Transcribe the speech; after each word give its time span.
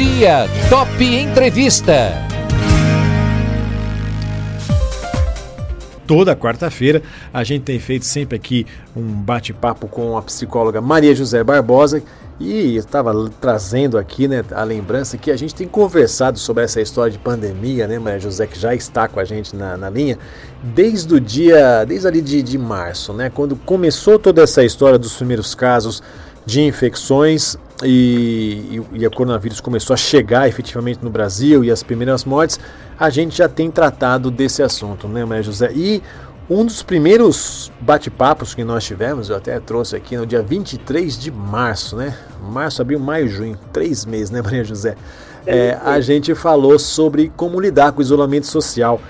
dia, 0.00 0.48
Top 0.70 1.04
Entrevista. 1.04 2.14
Toda 6.06 6.34
quarta-feira 6.34 7.02
a 7.30 7.44
gente 7.44 7.64
tem 7.64 7.78
feito 7.78 8.06
sempre 8.06 8.34
aqui 8.34 8.66
um 8.96 9.02
bate-papo 9.02 9.86
com 9.86 10.16
a 10.16 10.22
psicóloga 10.22 10.80
Maria 10.80 11.14
José 11.14 11.44
Barbosa 11.44 12.02
e 12.40 12.76
estava 12.76 13.12
trazendo 13.42 13.98
aqui 13.98 14.26
né, 14.26 14.42
a 14.52 14.64
lembrança 14.64 15.18
que 15.18 15.30
a 15.30 15.36
gente 15.36 15.54
tem 15.54 15.68
conversado 15.68 16.38
sobre 16.38 16.64
essa 16.64 16.80
história 16.80 17.12
de 17.12 17.18
pandemia, 17.18 17.86
né, 17.86 17.98
Maria 17.98 18.20
José, 18.20 18.46
que 18.46 18.58
já 18.58 18.74
está 18.74 19.06
com 19.06 19.20
a 19.20 19.24
gente 19.24 19.54
na, 19.54 19.76
na 19.76 19.90
linha, 19.90 20.18
desde 20.62 21.14
o 21.14 21.20
dia, 21.20 21.84
desde 21.84 22.08
ali 22.08 22.22
de, 22.22 22.42
de 22.42 22.56
março, 22.56 23.12
né, 23.12 23.28
quando 23.28 23.54
começou 23.54 24.18
toda 24.18 24.42
essa 24.42 24.64
história 24.64 24.98
dos 24.98 25.12
primeiros 25.12 25.54
casos 25.54 26.02
de 26.46 26.62
infecções 26.62 27.58
e, 27.82 28.80
e, 28.92 28.98
e 28.98 29.06
o 29.06 29.10
coronavírus 29.10 29.60
começou 29.60 29.94
a 29.94 29.96
chegar 29.96 30.48
efetivamente 30.48 31.00
no 31.02 31.10
Brasil 31.10 31.64
e 31.64 31.70
as 31.70 31.82
primeiras 31.82 32.24
mortes, 32.24 32.58
a 32.98 33.08
gente 33.10 33.38
já 33.38 33.48
tem 33.48 33.70
tratado 33.70 34.30
desse 34.30 34.62
assunto, 34.62 35.08
né, 35.08 35.24
Maria 35.24 35.42
José? 35.42 35.70
E 35.74 36.02
um 36.48 36.64
dos 36.64 36.82
primeiros 36.82 37.70
bate-papos 37.80 38.54
que 38.54 38.64
nós 38.64 38.84
tivemos, 38.84 39.30
eu 39.30 39.36
até 39.36 39.58
trouxe 39.60 39.94
aqui 39.94 40.16
no 40.16 40.26
dia 40.26 40.42
23 40.42 41.16
de 41.16 41.30
março, 41.30 41.96
né? 41.96 42.16
Março, 42.42 42.82
abril, 42.82 42.98
maio, 42.98 43.28
junho, 43.28 43.56
três 43.72 44.04
meses, 44.04 44.30
né, 44.30 44.42
Maria 44.42 44.64
José? 44.64 44.96
É, 45.46 45.78
a 45.82 46.00
gente 46.00 46.34
falou 46.34 46.78
sobre 46.78 47.32
como 47.36 47.60
lidar 47.60 47.92
com 47.92 48.00
o 48.00 48.02
isolamento 48.02 48.46
social. 48.46 49.00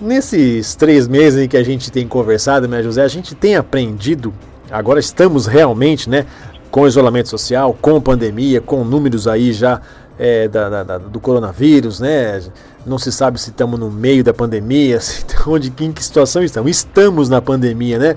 Nesses 0.00 0.74
três 0.74 1.08
meses 1.08 1.42
em 1.42 1.48
que 1.48 1.56
a 1.56 1.62
gente 1.62 1.90
tem 1.90 2.06
conversado, 2.06 2.68
Maria 2.68 2.84
José, 2.84 3.02
a 3.02 3.08
gente 3.08 3.34
tem 3.34 3.56
aprendido, 3.56 4.34
agora 4.70 5.00
estamos 5.00 5.46
realmente, 5.46 6.10
né, 6.10 6.26
com 6.74 6.88
isolamento 6.88 7.28
social, 7.28 7.72
com 7.80 8.00
pandemia, 8.00 8.60
com 8.60 8.82
números 8.82 9.28
aí 9.28 9.52
já 9.52 9.80
é, 10.18 10.48
da, 10.48 10.82
da, 10.82 10.98
do 10.98 11.20
coronavírus, 11.20 12.00
né? 12.00 12.42
Não 12.84 12.98
se 12.98 13.12
sabe 13.12 13.40
se 13.40 13.50
estamos 13.50 13.78
no 13.78 13.88
meio 13.88 14.24
da 14.24 14.34
pandemia, 14.34 14.98
se, 14.98 15.24
onde, 15.46 15.72
em 15.78 15.92
que 15.92 16.02
situação 16.02 16.42
estamos. 16.42 16.68
Estamos 16.72 17.28
na 17.28 17.40
pandemia, 17.40 17.96
né? 17.96 18.16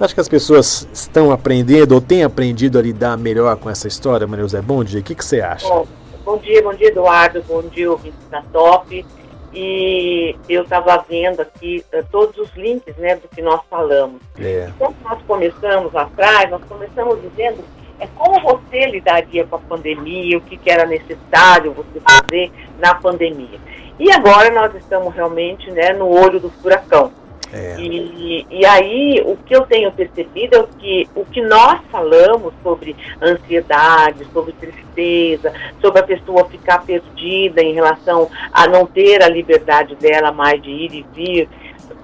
Acha 0.00 0.14
que 0.14 0.20
as 0.20 0.28
pessoas 0.28 0.88
estão 0.92 1.30
aprendendo 1.30 1.92
ou 1.92 2.00
têm 2.00 2.24
aprendido 2.24 2.76
a 2.76 2.82
lidar 2.82 3.16
melhor 3.16 3.56
com 3.56 3.70
essa 3.70 3.86
história, 3.86 4.26
Maria 4.26 4.42
José? 4.42 4.60
Bom 4.60 4.82
dia, 4.82 4.98
o 4.98 5.02
que, 5.04 5.14
que 5.14 5.24
você 5.24 5.40
acha? 5.40 5.68
Bom, 5.68 5.86
bom 6.24 6.38
dia, 6.38 6.60
bom 6.60 6.74
dia, 6.74 6.88
Eduardo, 6.88 7.40
bom 7.46 7.62
dia, 7.62 7.88
ouvinte 7.88 8.16
da 8.28 8.42
Top. 8.52 9.06
E 9.54 10.34
eu 10.48 10.64
estava 10.64 11.04
vendo 11.08 11.40
aqui 11.40 11.84
uh, 11.94 12.04
todos 12.10 12.36
os 12.36 12.52
links 12.56 12.96
né, 12.96 13.14
do 13.14 13.28
que 13.28 13.40
nós 13.40 13.60
falamos. 13.70 14.20
É. 14.40 14.72
Quando 14.76 14.96
nós 15.04 15.22
começamos 15.24 15.92
lá 15.92 16.02
atrás, 16.02 16.50
nós 16.50 16.64
começamos 16.64 17.20
dizendo 17.22 17.62
é 18.00 18.06
como 18.16 18.40
você 18.40 18.86
lidaria 18.86 19.44
com 19.46 19.56
a 19.56 19.60
pandemia, 19.60 20.38
o 20.38 20.40
que, 20.40 20.56
que 20.56 20.70
era 20.70 20.86
necessário 20.86 21.72
você 21.72 22.00
fazer 22.00 22.52
na 22.78 22.94
pandemia. 22.94 23.60
E 23.98 24.10
agora 24.10 24.50
nós 24.50 24.74
estamos 24.74 25.14
realmente 25.14 25.70
né, 25.70 25.92
no 25.92 26.08
olho 26.08 26.40
do 26.40 26.50
furacão. 26.50 27.12
É. 27.52 27.76
E, 27.78 28.46
e 28.50 28.64
aí 28.64 29.22
o 29.26 29.36
que 29.36 29.54
eu 29.54 29.66
tenho 29.66 29.92
percebido 29.92 30.56
é 30.56 30.66
que 30.78 31.08
o 31.14 31.22
que 31.26 31.42
nós 31.42 31.80
falamos 31.90 32.54
sobre 32.62 32.96
ansiedade, 33.20 34.26
sobre 34.32 34.52
tristeza, 34.52 35.52
sobre 35.78 36.00
a 36.00 36.02
pessoa 36.02 36.48
ficar 36.48 36.82
perdida 36.82 37.62
em 37.62 37.74
relação 37.74 38.30
a 38.50 38.66
não 38.66 38.86
ter 38.86 39.22
a 39.22 39.28
liberdade 39.28 39.94
dela 39.96 40.32
mais 40.32 40.62
de 40.62 40.70
ir 40.70 40.94
e 40.94 41.06
vir, 41.14 41.48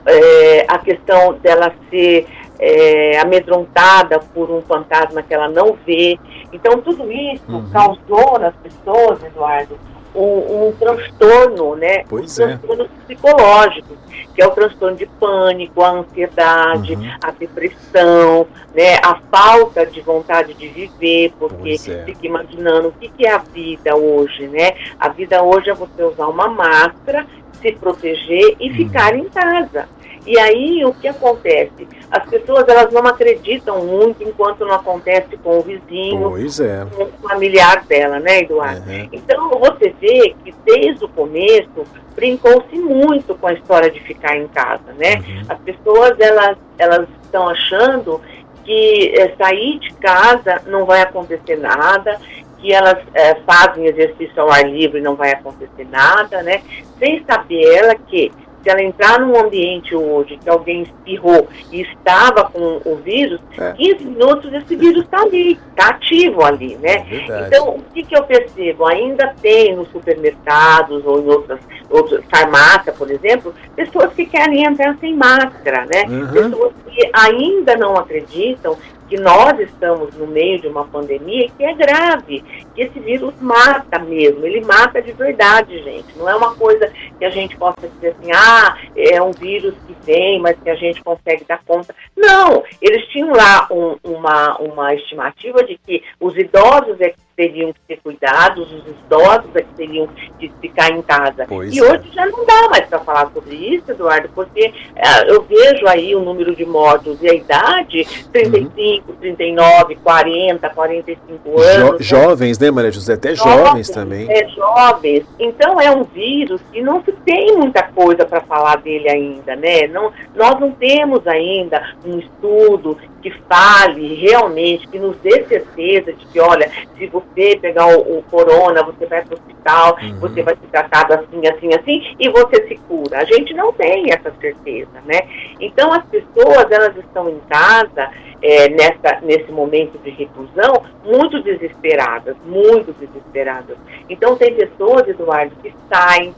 é, 0.04 0.66
a 0.68 0.78
questão 0.78 1.32
dela 1.34 1.72
ser 1.90 2.26
é, 2.58 3.18
amedrontada 3.18 4.18
por 4.18 4.50
um 4.50 4.60
fantasma 4.62 5.22
que 5.22 5.32
ela 5.32 5.48
não 5.48 5.76
vê. 5.86 6.18
Então, 6.52 6.80
tudo 6.80 7.10
isso 7.10 7.44
uhum. 7.48 7.70
causou 7.70 8.38
nas 8.38 8.54
pessoas, 8.56 9.22
Eduardo, 9.22 9.78
um, 10.14 10.68
um 10.68 10.72
transtorno, 10.72 11.76
né? 11.76 12.04
Pois 12.08 12.38
um 12.38 12.42
é. 12.42 12.46
transtorno 12.46 12.88
psicológico, 13.06 13.96
que 14.34 14.42
é 14.42 14.46
o 14.46 14.50
transtorno 14.50 14.96
de 14.96 15.06
pânico, 15.06 15.82
a 15.82 15.90
ansiedade, 15.90 16.94
uhum. 16.94 17.10
a 17.22 17.30
depressão, 17.30 18.46
né? 18.74 18.96
A 19.04 19.20
falta 19.30 19.86
de 19.86 20.00
vontade 20.00 20.54
de 20.54 20.68
viver, 20.68 21.32
porque 21.38 21.74
é. 21.74 22.04
fica 22.04 22.26
imaginando 22.26 22.88
o 22.88 22.92
que, 22.92 23.08
que 23.08 23.26
é 23.26 23.32
a 23.32 23.38
vida 23.38 23.96
hoje, 23.96 24.48
né? 24.48 24.72
A 24.98 25.08
vida 25.08 25.42
hoje 25.42 25.70
é 25.70 25.74
você 25.74 26.02
usar 26.02 26.26
uma 26.26 26.48
máscara, 26.48 27.26
se 27.60 27.72
proteger 27.72 28.56
e 28.58 28.70
uhum. 28.70 28.76
ficar 28.76 29.14
em 29.14 29.28
casa. 29.28 29.88
E 30.26 30.38
aí 30.38 30.84
o 30.84 30.92
que 30.92 31.08
acontece? 31.08 31.88
As 32.10 32.28
pessoas 32.28 32.66
elas 32.68 32.92
não 32.92 33.06
acreditam 33.06 33.84
muito 33.84 34.22
enquanto 34.22 34.64
não 34.64 34.74
acontece 34.74 35.36
com 35.38 35.58
o 35.58 35.62
vizinho, 35.62 36.36
é. 36.36 36.86
com 36.86 37.04
o 37.04 37.28
familiar 37.28 37.84
dela, 37.84 38.18
né, 38.18 38.40
Eduardo? 38.40 38.90
Uhum. 38.90 39.08
Então 39.12 39.50
você 39.58 39.94
vê 40.00 40.34
que 40.44 40.54
desde 40.64 41.04
o 41.04 41.08
começo 41.08 41.84
brincou-se 42.14 42.76
muito 42.76 43.34
com 43.34 43.46
a 43.46 43.52
história 43.52 43.90
de 43.90 44.00
ficar 44.00 44.36
em 44.36 44.48
casa, 44.48 44.92
né? 44.96 45.16
Uhum. 45.16 45.42
As 45.48 45.58
pessoas 45.60 46.18
elas 46.18 46.56
elas 46.78 47.06
estão 47.22 47.48
achando 47.48 48.20
que 48.64 49.14
é, 49.18 49.34
sair 49.36 49.78
de 49.78 49.92
casa 49.94 50.62
não 50.66 50.84
vai 50.84 51.00
acontecer 51.00 51.56
nada, 51.56 52.20
que 52.58 52.72
elas 52.72 52.98
é, 53.14 53.34
fazem 53.46 53.86
exercício 53.86 54.42
ao 54.42 54.50
ar 54.50 54.68
livre 54.68 55.00
não 55.00 55.14
vai 55.14 55.32
acontecer 55.32 55.86
nada, 55.90 56.42
né? 56.42 56.62
Sem 56.98 57.24
saber 57.24 57.62
ela 57.74 57.94
que 57.94 58.30
se 58.62 58.70
ela 58.70 58.82
entrar 58.82 59.20
num 59.20 59.38
ambiente 59.38 59.94
hoje 59.94 60.38
que 60.42 60.48
alguém 60.48 60.82
espirrou 60.82 61.48
e 61.70 61.82
estava 61.82 62.44
com 62.50 62.80
o 62.84 62.96
vírus, 62.96 63.40
é. 63.58 63.72
15 63.72 64.04
minutos 64.04 64.52
esse 64.52 64.76
vírus 64.76 65.04
está 65.04 65.22
ali, 65.22 65.58
está 65.70 65.90
ativo 65.90 66.44
ali, 66.44 66.76
né? 66.76 67.06
É 67.10 67.46
então, 67.46 67.76
o 67.76 67.82
que, 67.92 68.02
que 68.02 68.16
eu 68.16 68.24
percebo? 68.24 68.86
Ainda 68.86 69.34
tem 69.40 69.76
nos 69.76 69.88
supermercados 69.90 71.04
ou 71.06 71.20
em 71.20 71.26
outras, 71.26 71.60
outras 71.90 72.24
farmácias, 72.30 72.96
por 72.96 73.10
exemplo, 73.10 73.54
pessoas 73.76 74.12
que 74.12 74.26
querem 74.26 74.64
entrar 74.64 74.96
sem 74.98 75.14
máscara, 75.14 75.86
né? 75.86 76.04
Uhum. 76.08 76.32
Pessoas 76.32 76.72
que 76.86 77.10
ainda 77.12 77.76
não 77.76 77.96
acreditam 77.96 78.76
que 79.08 79.18
nós 79.18 79.58
estamos 79.58 80.14
no 80.14 80.26
meio 80.26 80.60
de 80.60 80.68
uma 80.68 80.84
pandemia 80.84 81.48
que 81.56 81.64
é 81.64 81.72
grave, 81.74 82.44
que 82.74 82.82
esse 82.82 83.00
vírus 83.00 83.32
mata 83.40 83.98
mesmo, 83.98 84.44
ele 84.44 84.60
mata 84.60 85.00
de 85.00 85.12
verdade, 85.12 85.82
gente. 85.82 86.16
Não 86.16 86.28
é 86.28 86.34
uma 86.36 86.54
coisa 86.54 86.92
que 87.18 87.24
a 87.24 87.30
gente 87.30 87.56
possa 87.56 87.88
dizer 87.88 88.14
assim, 88.18 88.30
ah, 88.32 88.78
é 88.96 89.20
um 89.20 89.32
vírus 89.32 89.74
que 89.86 89.96
vem, 90.04 90.40
mas 90.40 90.56
que 90.58 90.70
a 90.70 90.74
gente 90.74 91.02
consegue 91.02 91.44
dar 91.44 91.62
conta. 91.64 91.94
Não, 92.16 92.62
eles 92.80 93.06
tinham 93.08 93.32
lá 93.32 93.66
um, 93.70 93.96
uma, 94.04 94.56
uma 94.58 94.94
estimativa 94.94 95.64
de 95.64 95.76
que 95.78 96.02
os 96.20 96.36
idosos 96.36 97.00
é 97.00 97.10
que 97.10 97.27
teriam 97.38 97.72
que 97.72 97.78
ter 97.86 98.00
cuidados, 98.02 98.66
os 98.72 98.82
idosos 98.88 99.54
é 99.54 99.62
que 99.62 99.74
teriam 99.76 100.08
que 100.40 100.50
ficar 100.60 100.90
em 100.90 101.00
casa. 101.02 101.46
Pois 101.48 101.72
e 101.72 101.78
é. 101.78 101.82
hoje 101.84 102.10
já 102.12 102.26
não 102.26 102.44
dá 102.44 102.68
mais 102.68 102.84
para 102.86 102.98
falar 102.98 103.30
sobre 103.32 103.54
isso, 103.54 103.92
Eduardo, 103.92 104.28
porque 104.34 104.72
é, 104.96 105.30
eu 105.30 105.42
vejo 105.42 105.86
aí 105.86 106.16
o 106.16 106.20
número 106.20 106.56
de 106.56 106.66
mortos 106.66 107.22
e 107.22 107.30
a 107.30 107.34
idade, 107.34 108.04
35, 108.32 109.12
uhum. 109.12 109.16
39, 109.18 109.94
40, 110.02 110.70
45 110.70 111.60
anos. 111.60 112.04
Jo 112.04 112.18
jovens, 112.18 112.58
né, 112.58 112.70
Maria 112.72 112.90
José? 112.90 113.14
Até 113.14 113.36
jovens, 113.36 113.66
jovens 113.66 113.90
também. 113.90 114.26
É, 114.28 114.48
jovens. 114.48 115.24
Então 115.38 115.80
é 115.80 115.90
um 115.92 116.02
vírus 116.02 116.60
que 116.72 116.82
não 116.82 117.04
se 117.04 117.12
tem 117.12 117.56
muita 117.56 117.84
coisa 117.84 118.26
para 118.26 118.40
falar 118.40 118.78
dele 118.78 119.08
ainda, 119.08 119.54
né? 119.54 119.86
Não, 119.86 120.12
nós 120.34 120.58
não 120.58 120.72
temos 120.72 121.24
ainda 121.28 121.94
um 122.04 122.18
estudo 122.18 122.98
que 123.22 123.30
fale 123.48 124.14
realmente, 124.14 124.86
que 124.88 124.98
nos 124.98 125.16
dê 125.18 125.44
certeza 125.46 126.12
de 126.12 126.26
que, 126.26 126.40
olha, 126.40 126.70
se 126.96 127.06
você 127.06 127.58
pegar 127.60 127.86
o, 127.86 128.18
o 128.18 128.22
corona, 128.24 128.82
você 128.82 129.06
vai 129.06 129.22
para 129.24 129.34
o 129.34 129.38
hospital, 129.38 129.96
uhum. 130.00 130.20
você 130.20 130.42
vai 130.42 130.54
ser 130.56 130.66
tratado 130.70 131.14
assim, 131.14 131.46
assim, 131.46 131.74
assim, 131.74 132.16
e 132.18 132.28
você 132.28 132.68
se 132.68 132.76
cura. 132.88 133.18
A 133.18 133.24
gente 133.24 133.52
não 133.54 133.72
tem 133.72 134.12
essa 134.12 134.32
certeza, 134.40 135.00
né? 135.04 135.20
Então 135.60 135.92
as 135.92 136.04
pessoas, 136.06 136.70
elas 136.70 136.96
estão 136.96 137.28
em 137.28 137.40
casa, 137.48 138.10
é, 138.40 138.68
nessa, 138.68 139.20
nesse 139.22 139.50
momento 139.50 139.98
de 139.98 140.10
reclusão, 140.10 140.84
muito 141.04 141.42
desesperadas, 141.42 142.36
muito 142.44 142.92
desesperadas. 142.92 143.76
Então 144.08 144.36
tem 144.36 144.54
pessoas, 144.54 145.08
Eduardo, 145.08 145.54
que 145.62 145.74
saem, 145.92 146.34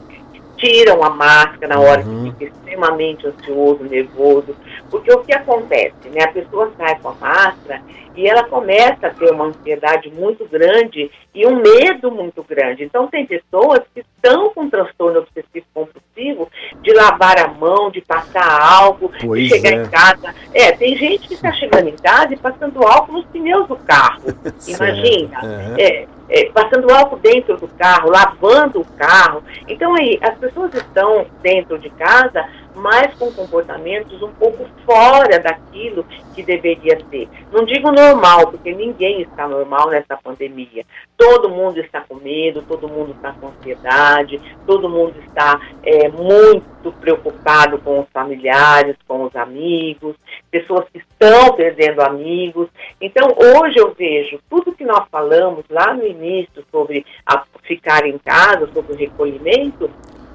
tiram 0.61 1.03
a 1.03 1.09
máscara 1.09 1.75
na 1.75 1.79
hora 1.81 2.05
uhum. 2.05 2.31
que 2.31 2.45
fica 2.45 2.55
extremamente 2.55 3.27
ansioso, 3.27 3.83
nervoso, 3.83 4.55
porque 4.89 5.11
o 5.11 5.23
que 5.23 5.33
acontece, 5.33 6.07
né? 6.13 6.23
A 6.23 6.31
pessoa 6.31 6.71
sai 6.77 6.97
com 6.99 7.09
a 7.09 7.15
máscara 7.15 7.81
e 8.15 8.27
ela 8.27 8.43
começa 8.43 9.07
a 9.07 9.09
ter 9.09 9.31
uma 9.31 9.45
ansiedade 9.45 10.11
muito 10.11 10.45
grande 10.45 11.09
e 11.33 11.47
um 11.47 11.55
medo 11.55 12.11
muito 12.11 12.43
grande. 12.43 12.83
Então 12.83 13.07
tem 13.07 13.25
pessoas 13.25 13.81
que 13.93 14.03
estão 14.21 14.53
com 14.53 14.69
transtorno 14.69 15.19
obsessivo 15.19 15.65
compulsivo 15.73 16.49
de 16.81 16.93
lavar 16.93 17.39
a 17.39 17.47
mão, 17.47 17.89
de 17.89 18.01
passar 18.01 18.61
álcool, 18.61 19.11
pois 19.19 19.43
de 19.43 19.49
chegar 19.49 19.73
é. 19.73 19.83
em 19.83 19.89
casa. 19.89 20.35
É, 20.53 20.71
tem 20.73 20.95
gente 20.95 21.27
que 21.27 21.33
está 21.33 21.51
chegando 21.53 21.89
em 21.89 21.95
casa 21.95 22.33
e 22.33 22.37
passando 22.37 22.85
álcool 22.85 23.13
nos 23.13 23.25
pneus 23.25 23.67
do 23.67 23.75
carro. 23.77 24.21
Imagina. 24.67 25.39
Uhum. 25.43 25.75
É, 25.77 26.07
é, 26.29 26.45
passando 26.51 26.91
álcool 26.91 27.17
dentro 27.17 27.57
do 27.57 27.67
carro, 27.67 28.09
lavando 28.09 28.81
o 28.81 28.85
carro. 28.85 29.43
Então 29.67 29.93
aí, 29.95 30.17
as 30.21 30.37
pessoas 30.37 30.73
estão 30.73 31.25
dentro 31.41 31.77
de 31.79 31.89
casa 31.89 32.47
mas 32.75 33.13
com 33.15 33.31
comportamentos 33.31 34.21
um 34.21 34.31
pouco 34.33 34.65
fora 34.85 35.39
daquilo 35.39 36.05
que 36.33 36.43
deveria 36.43 36.99
ser. 37.09 37.27
Não 37.51 37.65
digo 37.65 37.91
normal, 37.91 38.47
porque 38.47 38.73
ninguém 38.73 39.21
está 39.21 39.47
normal 39.47 39.89
nessa 39.89 40.17
pandemia. 40.17 40.85
Todo 41.17 41.49
mundo 41.49 41.79
está 41.79 42.01
com 42.01 42.15
medo, 42.15 42.63
todo 42.63 42.87
mundo 42.87 43.11
está 43.11 43.33
com 43.33 43.47
ansiedade, 43.47 44.41
todo 44.65 44.89
mundo 44.89 45.15
está 45.27 45.59
é, 45.83 46.09
muito 46.09 46.91
preocupado 46.93 47.77
com 47.79 47.99
os 47.99 48.09
familiares, 48.09 48.95
com 49.07 49.23
os 49.23 49.35
amigos, 49.35 50.15
pessoas 50.49 50.85
que 50.89 50.99
estão 50.99 51.53
perdendo 51.55 52.01
amigos. 52.01 52.67
Então, 52.99 53.35
hoje 53.37 53.77
eu 53.77 53.93
vejo 53.93 54.39
tudo 54.49 54.73
que 54.73 54.85
nós 54.85 55.07
falamos 55.11 55.65
lá 55.69 55.93
no 55.93 56.05
início 56.05 56.63
sobre 56.71 57.05
a, 57.25 57.43
ficar 57.63 58.05
em 58.05 58.17
casa, 58.17 58.69
sobre 58.73 58.93
o 58.93 58.97
recolhimento, 58.97 59.89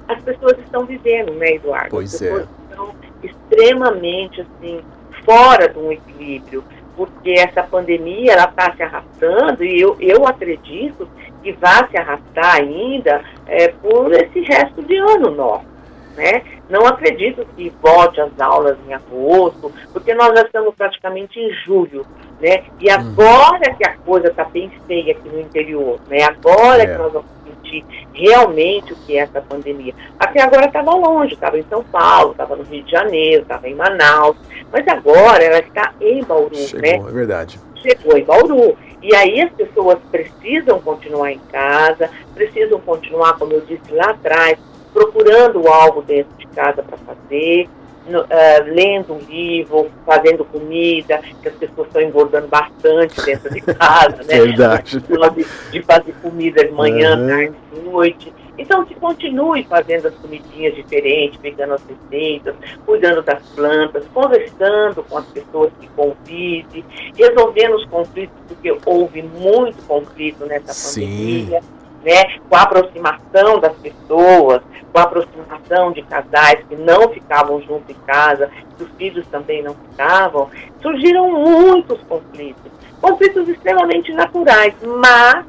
as 0.07 0.21
pessoas 0.21 0.57
estão 0.59 0.85
vivendo, 0.85 1.33
né, 1.33 1.55
Eduardo? 1.55 1.89
Pois 1.89 2.13
as 2.13 2.19
pessoas 2.19 2.41
é. 2.41 2.69
estão 2.69 2.95
extremamente, 3.23 4.41
assim, 4.41 4.81
fora 5.25 5.67
de 5.67 5.77
um 5.77 5.91
equilíbrio, 5.91 6.63
porque 6.95 7.31
essa 7.31 7.63
pandemia, 7.63 8.33
ela 8.33 8.45
está 8.45 8.73
se 8.75 8.81
arrastando 8.81 9.63
e 9.63 9.79
eu, 9.79 9.97
eu 9.99 10.25
acredito 10.25 11.07
que 11.43 11.51
vai 11.53 11.87
se 11.89 11.97
arrastar 11.97 12.55
ainda 12.55 13.23
é, 13.45 13.67
por 13.67 14.11
esse 14.13 14.39
resto 14.41 14.81
de 14.83 14.97
ano 14.97 15.31
nosso. 15.31 15.77
Né? 16.15 16.41
Não 16.67 16.85
acredito 16.87 17.45
que 17.55 17.71
volte 17.79 18.19
às 18.19 18.39
aulas 18.39 18.75
em 18.87 18.93
agosto, 18.93 19.71
porque 19.93 20.15
nós 20.15 20.33
já 20.33 20.45
estamos 20.45 20.73
praticamente 20.73 21.39
em 21.39 21.53
julho, 21.63 22.07
né? 22.41 22.63
E 22.79 22.89
uhum. 22.89 22.95
agora 22.95 23.75
que 23.75 23.87
a 23.87 23.95
coisa 23.97 24.29
está 24.29 24.43
bem 24.45 24.71
feia 24.87 25.11
aqui 25.13 25.29
no 25.29 25.39
interior, 25.39 25.99
né? 26.09 26.23
Agora 26.23 26.81
é. 26.81 26.87
que 26.87 26.97
nós 26.97 27.13
vamos 27.13 27.36
sentir 27.57 27.85
realmente 28.13 28.93
o 28.93 28.95
que 28.95 29.17
é 29.17 29.21
essa 29.21 29.41
pandemia. 29.41 29.93
Até 30.19 30.41
agora 30.41 30.65
estava 30.65 30.93
longe, 30.93 31.33
estava 31.33 31.57
em 31.57 31.65
São 31.69 31.83
Paulo, 31.83 32.31
estava 32.31 32.55
no 32.55 32.63
Rio 32.63 32.83
de 32.83 32.91
Janeiro, 32.91 33.43
estava 33.43 33.67
em 33.67 33.75
Manaus, 33.75 34.35
mas 34.71 34.87
agora 34.87 35.43
ela 35.43 35.59
está 35.59 35.93
em 36.01 36.23
Bauru, 36.23 36.55
Chegou, 36.55 36.81
né? 36.81 36.95
É 36.95 37.11
verdade. 37.11 37.59
Chegou 37.75 38.17
em 38.17 38.23
Bauru. 38.23 38.77
E 39.01 39.15
aí 39.15 39.41
as 39.41 39.51
pessoas 39.53 39.99
precisam 40.11 40.79
continuar 40.81 41.31
em 41.31 41.39
casa, 41.51 42.09
precisam 42.33 42.79
continuar, 42.79 43.37
como 43.37 43.53
eu 43.53 43.61
disse 43.61 43.91
lá 43.91 44.09
atrás, 44.09 44.57
procurando 44.91 45.67
algo 45.67 46.01
dentro 46.01 46.35
de 46.37 46.47
casa 46.47 46.81
para 46.81 46.97
fazer, 46.97 47.69
no, 48.09 48.21
uh, 48.21 48.27
lendo 48.65 49.13
um 49.13 49.19
livro, 49.19 49.91
fazendo 50.05 50.45
comida, 50.45 51.21
que 51.41 51.47
as 51.47 51.55
pessoas 51.55 51.87
estão 51.87 52.01
engordando 52.01 52.47
bastante 52.47 53.23
dentro 53.25 53.53
de 53.53 53.61
casa, 53.61 54.23
né? 54.23 54.39
Verdade. 54.41 54.99
De, 54.99 55.71
de 55.71 55.81
fazer 55.83 56.13
comida 56.21 56.63
de 56.63 56.71
manhã, 56.71 57.17
uhum. 57.17 57.27
tarde, 57.27 57.55
noite. 57.83 58.33
Então, 58.57 58.83
que 58.85 58.95
continue 58.95 59.63
fazendo 59.65 60.07
as 60.07 60.15
comidinhas 60.15 60.75
diferentes, 60.75 61.39
pegando 61.39 61.75
as 61.75 61.81
receitas, 61.85 62.55
cuidando 62.85 63.21
das 63.21 63.41
plantas, 63.49 64.03
conversando 64.11 65.03
com 65.03 65.17
as 65.19 65.25
pessoas 65.27 65.71
que 65.79 65.87
convivem, 65.89 66.83
resolvendo 67.15 67.75
os 67.75 67.85
conflitos, 67.85 68.35
porque 68.47 68.75
houve 68.83 69.21
muito 69.21 69.85
conflito 69.85 70.43
nessa 70.47 70.73
Sim. 70.73 71.01
pandemia 71.01 71.76
né, 72.07 72.39
com 72.47 72.55
a 72.55 72.61
aproximação 72.61 73.59
das 73.59 73.75
pessoas, 73.75 74.61
com 74.93 74.97
a 74.97 75.03
aproximação 75.03 75.91
de 75.91 76.01
casais 76.03 76.63
que 76.69 76.75
não 76.77 77.09
ficavam 77.09 77.61
juntos 77.61 77.89
em 77.89 77.99
casa, 78.05 78.49
que 78.77 78.83
os 78.83 78.89
filhos 78.91 79.27
também 79.27 79.61
não 79.61 79.75
ficavam, 79.75 80.49
surgiram 80.81 81.29
muitos 81.29 82.01
conflitos. 82.03 82.71
Conflitos 83.01 83.49
extremamente 83.49 84.13
naturais, 84.13 84.73
mas 84.81 85.45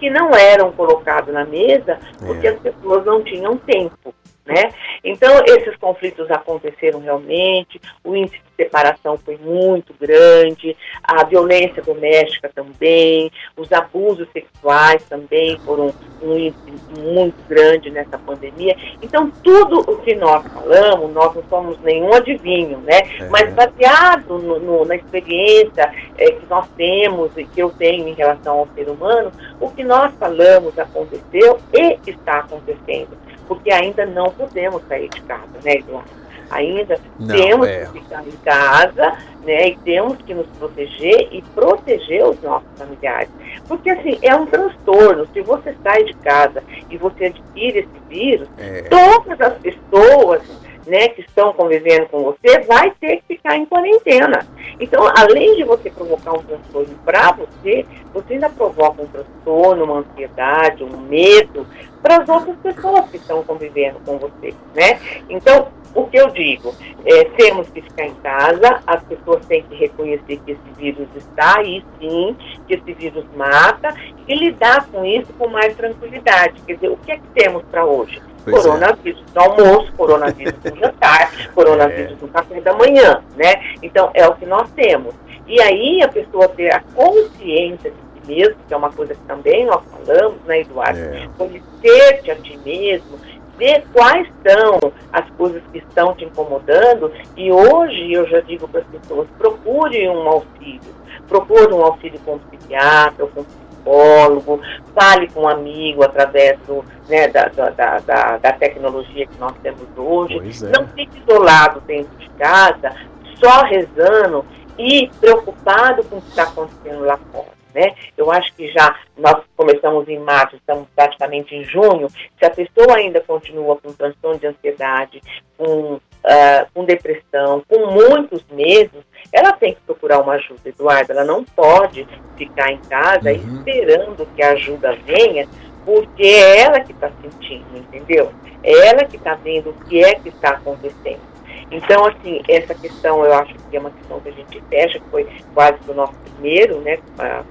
que 0.00 0.10
não 0.10 0.34
eram 0.34 0.72
colocados 0.72 1.32
na 1.32 1.44
mesa 1.44 2.00
porque 2.18 2.48
é. 2.48 2.50
as 2.50 2.58
pessoas 2.58 3.04
não 3.04 3.22
tinham 3.22 3.56
tempo. 3.58 4.12
Né? 4.50 4.72
Então, 5.04 5.44
esses 5.46 5.76
conflitos 5.76 6.28
aconteceram 6.28 6.98
realmente, 6.98 7.80
o 8.02 8.16
índice 8.16 8.38
de 8.38 8.64
separação 8.64 9.16
foi 9.16 9.36
muito 9.36 9.94
grande, 9.94 10.76
a 11.04 11.24
violência 11.24 11.80
doméstica 11.80 12.50
também, 12.52 13.30
os 13.56 13.70
abusos 13.70 14.26
sexuais 14.32 15.04
também 15.04 15.56
foram 15.60 15.94
um 16.20 16.36
índice 16.36 16.72
muito 16.98 17.36
grande 17.48 17.92
nessa 17.92 18.18
pandemia. 18.18 18.76
Então, 19.00 19.30
tudo 19.44 19.88
o 19.88 19.98
que 19.98 20.16
nós 20.16 20.44
falamos, 20.52 21.12
nós 21.12 21.32
não 21.32 21.44
somos 21.48 21.80
nenhum 21.82 22.12
adivinho, 22.12 22.78
né? 22.78 23.02
É. 23.20 23.28
Mas 23.28 23.54
baseado 23.54 24.36
no, 24.36 24.58
no, 24.58 24.84
na 24.84 24.96
experiência 24.96 25.94
é, 26.18 26.32
que 26.32 26.46
nós 26.50 26.66
temos 26.76 27.30
e 27.36 27.44
que 27.44 27.62
eu 27.62 27.70
tenho 27.70 28.08
em 28.08 28.14
relação 28.14 28.58
ao 28.58 28.68
ser 28.74 28.88
humano, 28.88 29.30
o 29.60 29.70
que 29.70 29.84
nós 29.84 30.12
falamos 30.18 30.76
aconteceu 30.76 31.56
e 31.72 31.96
está 32.10 32.40
acontecendo 32.40 33.16
porque 33.50 33.72
ainda 33.72 34.06
não 34.06 34.30
podemos 34.30 34.80
sair 34.86 35.08
de 35.08 35.20
casa, 35.22 35.48
né, 35.64 35.72
Eduardo? 35.78 36.08
Ainda 36.50 37.00
não, 37.18 37.34
temos 37.34 37.66
é. 37.66 37.84
que 37.86 37.98
ficar 37.98 38.24
em 38.24 38.36
casa, 38.44 39.18
né, 39.44 39.70
e 39.70 39.76
temos 39.78 40.18
que 40.18 40.32
nos 40.32 40.46
proteger 40.56 41.28
e 41.32 41.42
proteger 41.52 42.24
os 42.28 42.40
nossos 42.42 42.68
familiares. 42.78 43.28
Porque, 43.66 43.90
assim, 43.90 44.20
é 44.22 44.36
um 44.36 44.46
transtorno. 44.46 45.26
Se 45.32 45.40
você 45.40 45.74
sai 45.82 46.04
de 46.04 46.14
casa 46.14 46.62
e 46.88 46.96
você 46.96 47.24
adquire 47.24 47.80
esse 47.80 48.08
vírus, 48.08 48.48
é. 48.56 48.82
todas 48.82 49.40
as 49.40 49.54
pessoas 49.58 50.42
né, 50.90 51.08
que 51.08 51.20
estão 51.20 51.52
convivendo 51.52 52.06
com 52.08 52.24
você, 52.24 52.58
vai 52.66 52.90
ter 53.00 53.18
que 53.18 53.36
ficar 53.36 53.56
em 53.56 53.64
quarentena. 53.64 54.44
Então, 54.80 55.04
além 55.16 55.56
de 55.56 55.62
você 55.62 55.88
provocar 55.88 56.32
um 56.32 56.42
transtorno 56.42 56.98
para 57.04 57.30
você, 57.32 57.86
você 58.12 58.34
ainda 58.34 58.50
provoca 58.50 59.00
um 59.00 59.06
transtorno, 59.06 59.84
uma 59.84 59.98
ansiedade, 59.98 60.82
um 60.82 60.96
medo 61.02 61.64
para 62.02 62.22
as 62.22 62.28
outras 62.28 62.56
pessoas 62.56 63.08
que 63.08 63.18
estão 63.18 63.44
convivendo 63.44 64.00
com 64.04 64.18
você, 64.18 64.52
né? 64.74 64.98
Então, 65.28 65.68
o 65.94 66.06
que 66.06 66.18
eu 66.18 66.30
digo, 66.30 66.74
é, 67.04 67.24
temos 67.36 67.68
que 67.68 67.82
ficar 67.82 68.06
em 68.06 68.14
casa, 68.14 68.80
as 68.86 69.02
pessoas 69.04 69.44
têm 69.46 69.62
que 69.62 69.76
reconhecer 69.76 70.40
que 70.44 70.52
esse 70.52 70.70
vírus 70.76 71.08
está 71.16 71.58
aí, 71.58 71.84
sim, 72.00 72.36
que 72.66 72.74
esse 72.74 72.92
vírus 72.94 73.24
mata, 73.36 73.94
e 74.26 74.34
lidar 74.34 74.86
com 74.86 75.04
isso 75.04 75.32
com 75.34 75.48
mais 75.48 75.76
tranquilidade. 75.76 76.60
Quer 76.66 76.74
dizer, 76.74 76.88
o 76.88 76.96
que 76.96 77.12
é 77.12 77.16
que 77.16 77.26
temos 77.34 77.62
para 77.70 77.84
hoje? 77.84 78.20
Pois 78.44 78.62
coronavírus 78.62 79.20
é. 79.20 79.38
no 79.38 79.44
almoço, 79.44 79.92
coronavírus 79.92 80.54
no 80.64 80.76
jantar, 80.80 81.52
coronavírus 81.54 82.12
é. 82.12 82.16
no 82.22 82.28
café 82.28 82.60
da 82.60 82.72
manhã, 82.74 83.22
né? 83.36 83.62
Então, 83.82 84.10
é 84.14 84.26
o 84.26 84.34
que 84.34 84.46
nós 84.46 84.70
temos. 84.72 85.14
E 85.46 85.60
aí 85.60 86.02
a 86.02 86.08
pessoa 86.08 86.48
ter 86.48 86.72
a 86.72 86.80
consciência 86.94 87.90
de 87.90 87.96
si 87.96 88.26
mesmo, 88.28 88.56
que 88.66 88.74
é 88.74 88.76
uma 88.76 88.92
coisa 88.92 89.14
que 89.14 89.22
também 89.22 89.66
nós 89.66 89.82
falamos, 89.90 90.40
né, 90.44 90.60
Eduardo? 90.60 90.98
É. 90.98 91.28
Conhecer-te 91.36 92.30
a 92.30 92.36
ti 92.36 92.58
mesmo, 92.64 93.18
ver 93.58 93.84
quais 93.92 94.26
são 94.46 94.92
as 95.12 95.28
coisas 95.30 95.62
que 95.70 95.78
estão 95.78 96.14
te 96.14 96.24
incomodando. 96.24 97.12
E 97.36 97.52
hoje 97.52 98.12
eu 98.12 98.26
já 98.28 98.40
digo 98.40 98.66
para 98.68 98.80
as 98.80 98.86
pessoas, 98.86 99.28
procure 99.36 100.08
um 100.08 100.28
auxílio. 100.28 101.00
Procure 101.28 101.72
um 101.72 101.82
auxílio 101.82 102.18
com 102.20 102.34
um 102.34 102.38
psiquiatra, 102.38 103.24
ou 103.24 103.30
com 103.30 103.40
um 103.40 103.44
psicólogo, 103.80 104.60
fale 104.94 105.28
com 105.28 105.42
um 105.42 105.48
amigo 105.48 106.04
através 106.04 106.58
do, 106.60 106.84
né, 107.08 107.28
da, 107.28 107.48
da, 107.48 107.70
da, 107.70 108.38
da, 108.38 108.52
tecnologia 108.52 109.26
que 109.26 109.38
nós 109.38 109.54
temos 109.62 109.86
hoje. 109.96 110.36
É. 110.36 110.78
Não 110.78 110.86
fique 110.88 111.18
isolado 111.18 111.80
dentro 111.80 112.16
de 112.16 112.28
casa, 112.30 112.94
só 113.36 113.62
rezando 113.64 114.44
e 114.78 115.10
preocupado 115.20 116.04
com 116.04 116.18
o 116.18 116.22
que 116.22 116.28
está 116.28 116.44
acontecendo 116.44 117.04
lá 117.04 117.18
fora. 117.32 117.60
Né? 117.74 117.94
Eu 118.16 118.32
acho 118.32 118.52
que 118.54 118.66
já 118.72 118.96
nós 119.16 119.42
começamos 119.56 120.08
em 120.08 120.18
março, 120.18 120.56
estamos 120.56 120.88
praticamente 120.94 121.54
em 121.54 121.62
junho. 121.62 122.08
Se 122.08 122.44
a 122.44 122.50
pessoa 122.50 122.96
ainda 122.96 123.20
continua 123.20 123.76
com 123.76 123.92
transtorno 123.92 124.40
de 124.40 124.46
ansiedade, 124.48 125.20
com, 125.56 126.00
uh, 126.24 126.66
com 126.74 126.84
depressão, 126.84 127.62
com 127.68 127.86
muitos 127.86 128.44
medos, 128.50 129.02
ela 129.32 129.52
tem 129.52 129.74
que 129.74 129.80
procurar 129.82 130.20
uma 130.20 130.34
ajuda, 130.34 130.60
Eduardo. 130.64 131.12
Ela 131.12 131.24
não 131.24 131.44
pode 131.44 132.06
ficar 132.36 132.70
em 132.70 132.78
casa 132.78 133.30
uhum. 133.32 133.58
esperando 133.58 134.26
que 134.34 134.42
a 134.42 134.52
ajuda 134.52 134.96
venha, 135.04 135.48
porque 135.84 136.24
é 136.24 136.60
ela 136.60 136.80
que 136.80 136.92
está 136.92 137.10
sentindo, 137.22 137.76
entendeu? 137.76 138.32
É 138.62 138.88
ela 138.88 139.04
que 139.04 139.16
está 139.16 139.34
vendo 139.34 139.70
o 139.70 139.84
que 139.84 140.02
é 140.02 140.14
que 140.14 140.28
está 140.28 140.50
acontecendo. 140.50 141.30
Então, 141.70 142.04
assim, 142.06 142.42
essa 142.48 142.74
questão 142.74 143.24
eu 143.24 143.32
acho 143.32 143.54
que 143.54 143.76
é 143.76 143.80
uma 143.80 143.90
questão 143.90 144.20
que 144.20 144.28
a 144.28 144.32
gente 144.32 144.60
fecha, 144.68 144.98
que 144.98 145.08
foi 145.08 145.26
quase 145.54 145.78
o 145.88 145.94
nosso 145.94 146.14
primeiro 146.14 146.80
né, 146.80 146.98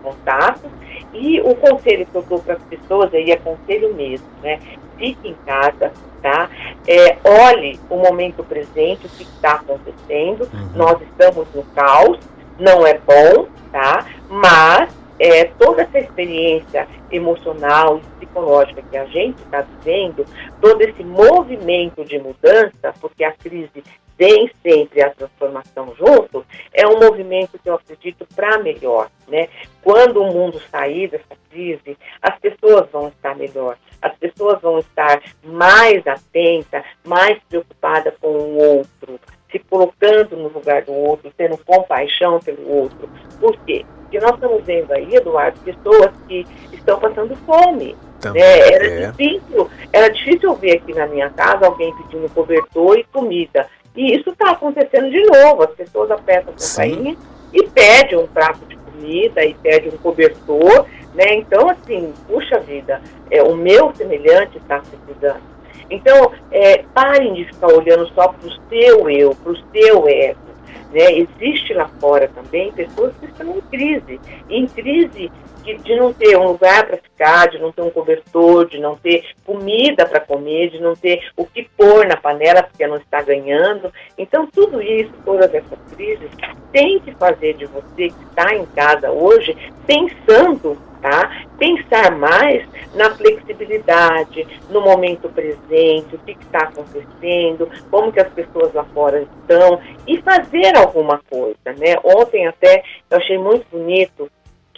contato. 0.04 0.70
E 1.14 1.40
o 1.42 1.56
conselho 1.56 2.06
que 2.06 2.16
eu 2.16 2.22
dou 2.24 2.40
para 2.40 2.56
as 2.56 2.64
pessoas 2.64 3.14
aí 3.14 3.32
é 3.32 3.38
conselho 3.38 3.94
mesmo, 3.96 4.28
né? 4.44 4.60
Fique 5.00 5.30
em 5.30 5.36
casa, 5.46 5.94
tá? 6.22 6.50
É, 6.86 7.18
olhe 7.24 7.80
o 7.90 7.96
momento 7.96 8.44
presente, 8.44 9.08
o 9.08 9.10
que 9.10 9.24
está 9.24 9.54
acontecendo. 9.54 10.48
Uhum. 10.54 10.70
Nós 10.76 11.02
estamos 11.02 11.48
no 11.56 11.64
caos, 11.74 12.20
não 12.60 12.86
é 12.86 13.00
bom, 13.00 13.48
tá? 13.72 14.06
Mas 14.30 14.99
é, 15.20 15.46
toda 15.46 15.82
essa 15.82 16.00
experiência 16.00 16.88
emocional 17.12 17.98
e 17.98 18.26
psicológica 18.26 18.82
que 18.82 18.98
a 18.98 19.06
gente 19.06 19.42
está 19.42 19.62
vivendo, 19.62 20.26
todo 20.62 20.82
esse 20.82 21.04
movimento 21.04 22.06
de 22.06 22.18
mudança, 22.18 22.94
porque 23.02 23.24
a 23.24 23.34
crise 23.34 23.84
vem 24.18 24.52
sempre 24.62 25.02
a 25.02 25.12
transformação 25.12 25.96
junto, 25.96 26.46
é 26.74 26.86
um 26.86 27.00
movimento 27.00 27.58
que 27.58 27.70
eu 27.70 27.76
acredito 27.76 28.28
para 28.36 28.60
melhor, 28.60 29.10
né? 29.30 29.48
Quando 29.82 30.22
o 30.22 30.34
mundo 30.34 30.60
sair 30.70 31.08
dessa 31.10 31.40
crise, 31.50 31.98
as 32.22 32.38
pessoas 32.38 32.90
vão 32.92 33.08
estar 33.08 33.34
melhor, 33.36 33.78
as 34.02 34.14
pessoas 34.18 34.62
vão 34.62 34.80
estar 34.80 35.22
mais 35.42 36.06
atentas, 36.06 36.84
mais 37.06 37.42
preocupadas 37.48 38.14
com 38.20 38.28
o 38.28 38.58
outro, 38.58 39.20
se 39.50 39.58
colocando 39.60 40.36
no 40.36 40.50
lugar 40.50 40.84
do 40.84 40.94
outro, 40.94 41.32
tendo 41.38 41.58
compaixão 41.60 42.40
pelo 42.40 42.70
outro. 42.70 43.10
Por 43.40 43.58
quê? 43.62 43.86
Porque 44.10 44.20
nós 44.20 44.34
estamos 44.34 44.64
vendo 44.66 44.92
aí, 44.92 45.16
Eduardo, 45.16 45.60
pessoas 45.60 46.10
que 46.28 46.44
estão 46.74 47.00
passando 47.00 47.36
fome. 47.46 47.96
Né? 48.34 48.60
Era, 48.74 48.88
é. 48.88 49.12
difícil, 49.12 49.70
era 49.94 50.10
difícil 50.10 50.56
ver 50.56 50.78
aqui 50.78 50.94
na 50.96 51.06
minha 51.06 51.30
casa 51.30 51.68
alguém 51.68 51.96
pedindo 51.96 52.28
cobertor 52.34 52.98
e 52.98 53.04
comida. 53.04 53.68
E 53.96 54.16
isso 54.16 54.32
está 54.32 54.52
acontecendo 54.52 55.12
de 55.12 55.24
novo. 55.26 55.64
As 55.64 55.72
pessoas 55.76 56.10
apertam 56.10 56.56
a 56.56 56.58
campainha 56.58 57.16
e 57.54 57.64
pedem 57.68 58.18
um 58.18 58.26
prato 58.26 58.66
de 58.66 58.76
comida 58.78 59.46
e 59.46 59.54
pedem 59.54 59.94
um 59.94 59.98
cobertor. 59.98 60.88
Né? 61.14 61.36
Então, 61.36 61.70
assim, 61.70 62.12
puxa 62.28 62.60
vida, 62.60 63.00
é, 63.30 63.44
o 63.44 63.56
meu 63.56 63.94
semelhante 63.96 64.58
está 64.58 64.82
se 64.84 64.96
cuidando. 65.06 65.42
Então, 65.88 66.32
é, 66.52 66.84
parem 66.96 67.34
de 67.36 67.46
ficar 67.46 67.68
olhando 67.68 68.08
só 68.16 68.30
para 68.30 68.48
o 68.48 68.70
seu 68.70 69.08
eu, 69.10 69.36
para 69.36 69.52
o 69.52 69.58
seu 69.72 70.08
ego. 70.08 70.50
Né? 70.92 71.20
Existe 71.20 71.74
lá 71.74 71.88
fora 72.00 72.28
também 72.30 72.72
pessoas 72.72 73.14
que 73.20 73.26
estão 73.26 73.58
em 73.58 73.62
crise. 73.62 74.20
Em 74.50 74.68
crise 74.68 75.32
de, 75.78 75.84
de 75.84 75.96
não 75.96 76.14
ter 76.14 76.38
um 76.38 76.48
lugar 76.48 76.86
para 76.88 76.98
ficar, 76.98 77.48
de 77.48 77.60
não 77.60 77.72
ter 77.72 77.82
um 77.82 77.90
cobertor, 77.90 78.68
de 78.68 78.80
não 78.80 78.96
ter 78.96 79.24
comida 79.46 80.06
para 80.06 80.20
comer, 80.20 80.70
de 80.70 80.80
não 80.80 80.96
ter 80.96 81.30
o 81.36 81.46
que 81.46 81.70
pôr 81.78 82.06
na 82.08 82.18
panela 82.18 82.64
porque 82.64 82.88
não 82.88 82.98
está 82.98 83.22
ganhando. 83.22 83.94
Então, 84.18 84.48
tudo 84.48 84.82
isso, 84.82 85.12
todas 85.24 85.54
essas 85.54 85.80
crises, 85.96 86.30
tem 86.72 87.00
que 87.00 87.14
fazer 87.16 87.56
de 87.56 87.66
você 87.66 88.10
que 88.10 88.24
está 88.30 88.54
em 88.56 88.66
casa 88.68 89.12
hoje 89.12 89.56
pensando 89.86 90.78
tá? 91.02 91.46
Pensar 91.58 92.12
mais 92.12 92.68
na 92.94 93.10
flexibilidade, 93.16 94.46
no 94.70 94.82
momento 94.82 95.30
presente, 95.30 96.16
o 96.16 96.20
que 96.20 96.32
está 96.32 96.60
acontecendo, 96.60 97.70
como 97.90 98.12
que 98.12 98.20
as 98.20 98.30
pessoas 98.30 98.74
lá 98.74 98.84
fora 98.86 99.22
estão 99.22 99.80
e 100.08 100.22
fazer 100.22 100.76
alguma 100.76 101.22
coisa, 101.30 101.58
né? 101.78 101.96
Ontem 102.04 102.48
até 102.48 102.84
eu 103.10 103.18
achei 103.18 103.38
muito 103.38 103.66
bonito 103.72 104.30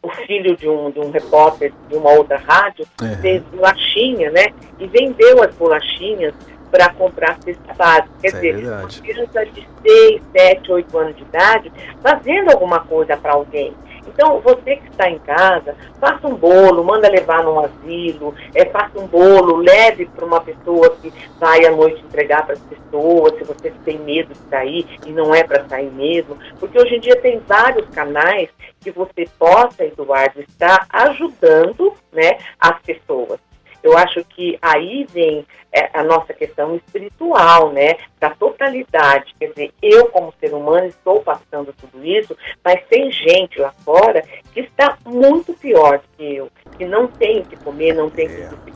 o 0.03 0.09
filho 0.09 0.55
de 0.55 0.67
um, 0.67 0.89
de 0.89 0.99
um 0.99 1.11
repórter 1.11 1.71
de 1.87 1.95
uma 1.95 2.11
outra 2.11 2.37
rádio 2.37 2.85
é. 3.03 3.15
fez 3.17 3.43
bolachinha, 3.43 4.31
né? 4.31 4.47
E 4.79 4.87
vendeu 4.87 5.43
as 5.43 5.53
bolachinhas 5.55 6.33
para 6.71 6.89
comprar 6.93 7.37
cesta 7.43 7.73
básica. 7.73 8.09
Quer 8.21 8.27
é 8.27 8.31
dizer, 8.31 8.63
é 8.63 8.69
uma 8.69 8.87
criança 8.87 9.45
de 9.45 9.67
6, 9.83 10.21
7, 10.35 10.71
8 10.71 10.97
anos 10.97 11.15
de 11.15 11.23
idade 11.23 11.71
fazendo 12.01 12.51
alguma 12.51 12.79
coisa 12.79 13.15
para 13.17 13.33
alguém. 13.33 13.73
Então, 14.07 14.39
você 14.41 14.77
que 14.77 14.89
está 14.89 15.09
em 15.09 15.19
casa, 15.19 15.75
faça 15.99 16.27
um 16.27 16.35
bolo, 16.35 16.83
manda 16.83 17.09
levar 17.09 17.43
num 17.43 17.59
asilo, 17.59 18.33
é, 18.53 18.65
faça 18.65 18.99
um 18.99 19.07
bolo, 19.07 19.57
leve 19.57 20.05
para 20.07 20.25
uma 20.25 20.41
pessoa 20.41 20.89
que 21.01 21.13
vai 21.39 21.65
à 21.65 21.71
noite 21.71 22.03
entregar 22.03 22.45
para 22.45 22.53
as 22.53 22.61
pessoas, 22.61 23.35
se 23.37 23.43
você 23.43 23.71
tem 23.85 23.99
medo 23.99 24.33
de 24.33 24.49
sair 24.49 24.87
e 25.05 25.11
não 25.11 25.33
é 25.33 25.43
para 25.43 25.67
sair 25.67 25.91
mesmo, 25.91 26.37
porque 26.59 26.79
hoje 26.79 26.95
em 26.95 26.99
dia 26.99 27.15
tem 27.17 27.39
vários 27.47 27.87
canais 27.89 28.49
que 28.79 28.91
você 28.91 29.27
possa, 29.37 29.85
Eduardo, 29.85 30.41
estar 30.41 30.87
ajudando 30.91 31.93
né, 32.11 32.37
as 32.59 32.79
pessoas. 32.81 33.39
Eu 33.83 33.97
acho 33.97 34.23
que 34.25 34.57
aí 34.61 35.05
vem 35.09 35.45
é, 35.71 35.89
a 35.93 36.03
nossa 36.03 36.33
questão 36.33 36.75
espiritual, 36.75 37.71
né? 37.71 37.95
Da 38.19 38.29
totalidade. 38.31 39.33
Quer 39.39 39.49
dizer, 39.49 39.73
eu, 39.81 40.07
como 40.07 40.33
ser 40.39 40.53
humano, 40.53 40.87
estou 40.87 41.21
passando 41.21 41.73
tudo 41.73 42.05
isso, 42.05 42.35
mas 42.63 42.83
tem 42.89 43.11
gente 43.11 43.59
lá 43.59 43.71
fora 43.83 44.23
que 44.53 44.61
está 44.61 44.97
muito 45.05 45.53
pior 45.53 45.99
do 45.99 46.03
que 46.17 46.35
eu, 46.35 46.49
que 46.77 46.85
não 46.85 47.07
tem 47.07 47.39
o 47.39 47.45
que 47.45 47.55
comer, 47.57 47.93
não 47.93 48.09
tem 48.09 48.27
o 48.27 48.29
que 48.29 48.41
é. 48.41 48.71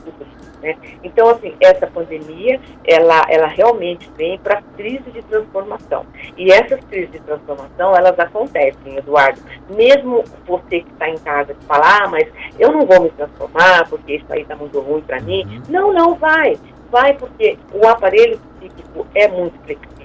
Né? 0.65 0.75
Então, 1.03 1.29
assim, 1.29 1.55
essa 1.59 1.85
pandemia, 1.85 2.59
ela, 2.83 3.23
ela 3.29 3.45
realmente 3.45 4.09
vem 4.17 4.39
para 4.39 4.63
crise 4.75 5.11
de 5.11 5.21
transformação. 5.23 6.07
E 6.35 6.51
essas 6.51 6.83
crises 6.85 7.11
de 7.11 7.19
transformação, 7.19 7.95
elas 7.95 8.17
acontecem, 8.17 8.97
Eduardo. 8.97 9.39
Mesmo 9.69 10.23
você 10.47 10.79
que 10.79 10.91
está 10.91 11.07
em 11.07 11.17
casa 11.19 11.53
que 11.53 11.65
fala, 11.65 12.03
ah, 12.03 12.07
mas 12.07 12.27
eu 12.57 12.71
não 12.71 12.85
vou 12.85 13.01
me 13.01 13.09
transformar 13.11 13.87
porque 13.87 14.15
isso 14.15 14.25
aí 14.29 14.41
está 14.41 14.55
muito 14.55 14.79
ruim 14.79 14.94
para 15.01 15.19
mim. 15.21 15.43
Uhum. 15.45 15.61
Não, 15.69 15.93
não 15.93 16.15
vai. 16.15 16.57
Vai 16.91 17.13
porque 17.13 17.57
o 17.73 17.87
aparelho 17.87 18.39
psíquico 18.59 19.07
é 19.13 19.27
muito 19.27 19.57
flexível 19.65 19.95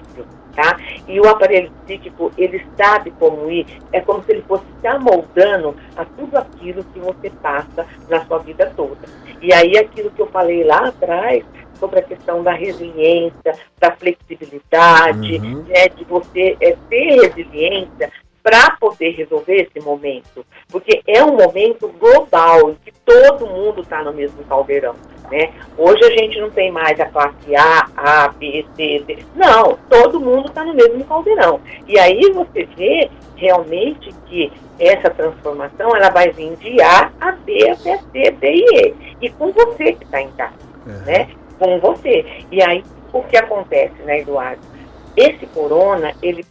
tá? 0.55 0.77
E 1.07 1.19
o 1.19 1.27
aparelho 1.27 1.71
psíquico, 1.85 2.31
ele 2.37 2.65
sabe 2.77 3.11
como 3.11 3.49
ir, 3.49 3.65
é 3.91 3.99
como 4.01 4.23
se 4.23 4.31
ele 4.31 4.43
fosse 4.43 4.65
se 4.79 4.87
amoldando 4.87 5.75
a 5.95 6.05
tudo 6.05 6.37
aquilo 6.37 6.83
que 6.85 6.99
você 6.99 7.29
passa 7.41 7.85
na 8.09 8.25
sua 8.25 8.39
vida 8.39 8.71
toda. 8.75 9.07
E 9.41 9.53
aí 9.53 9.77
aquilo 9.77 10.11
que 10.11 10.21
eu 10.21 10.27
falei 10.27 10.63
lá 10.63 10.87
atrás, 10.87 11.43
sobre 11.75 11.99
a 11.99 12.03
questão 12.03 12.43
da 12.43 12.53
resiliência, 12.53 13.55
da 13.79 13.91
flexibilidade, 13.91 15.37
uhum. 15.37 15.63
né, 15.63 15.89
de 15.89 16.03
você 16.05 16.55
é, 16.61 16.77
ter 16.89 17.21
resiliência 17.21 18.11
para 18.43 18.75
poder 18.79 19.11
resolver 19.11 19.67
esse 19.69 19.85
momento. 19.85 20.45
Porque 20.69 21.01
é 21.07 21.23
um 21.23 21.35
momento 21.35 21.87
global 21.99 22.71
em 22.71 22.75
que 22.75 22.91
todo 23.05 23.47
mundo 23.47 23.81
está 23.81 24.03
no 24.03 24.13
mesmo 24.13 24.43
caldeirão. 24.45 24.95
Né? 25.31 25.53
Hoje 25.77 26.03
a 26.03 26.09
gente 26.09 26.39
não 26.39 26.49
tem 26.49 26.71
mais 26.71 26.99
a 26.99 27.05
classe 27.05 27.55
A, 27.55 27.87
A, 27.95 28.27
B, 28.29 28.65
C, 28.75 29.03
D. 29.05 29.19
Não, 29.35 29.77
todo 29.89 30.19
mundo 30.19 30.49
está 30.49 30.63
no 30.63 30.73
mesmo 30.73 31.03
caldeirão. 31.05 31.61
E 31.87 31.97
aí 31.97 32.31
você 32.31 32.65
vê 32.75 33.09
realmente 33.35 34.13
que 34.27 34.51
essa 34.79 35.09
transformação 35.09 35.95
ela 35.95 36.09
vai 36.09 36.31
vir 36.31 36.55
de 36.57 36.81
A 36.81 37.11
a 37.19 37.31
B 37.31 37.69
até 37.69 37.97
C, 37.97 38.31
D 38.31 38.47
e 38.47 38.87
E. 38.87 38.95
E 39.21 39.29
com 39.29 39.51
você 39.51 39.93
que 39.93 40.03
está 40.03 40.21
em 40.21 40.31
casa, 40.31 40.53
é. 40.87 41.05
né? 41.05 41.29
Com 41.59 41.79
você. 41.79 42.25
E 42.51 42.61
aí 42.61 42.83
o 43.13 43.23
que 43.23 43.37
acontece, 43.37 44.01
né, 44.03 44.19
Eduardo? 44.19 44.70
Esse 45.15 45.45
corona, 45.47 46.13
ele 46.21 46.45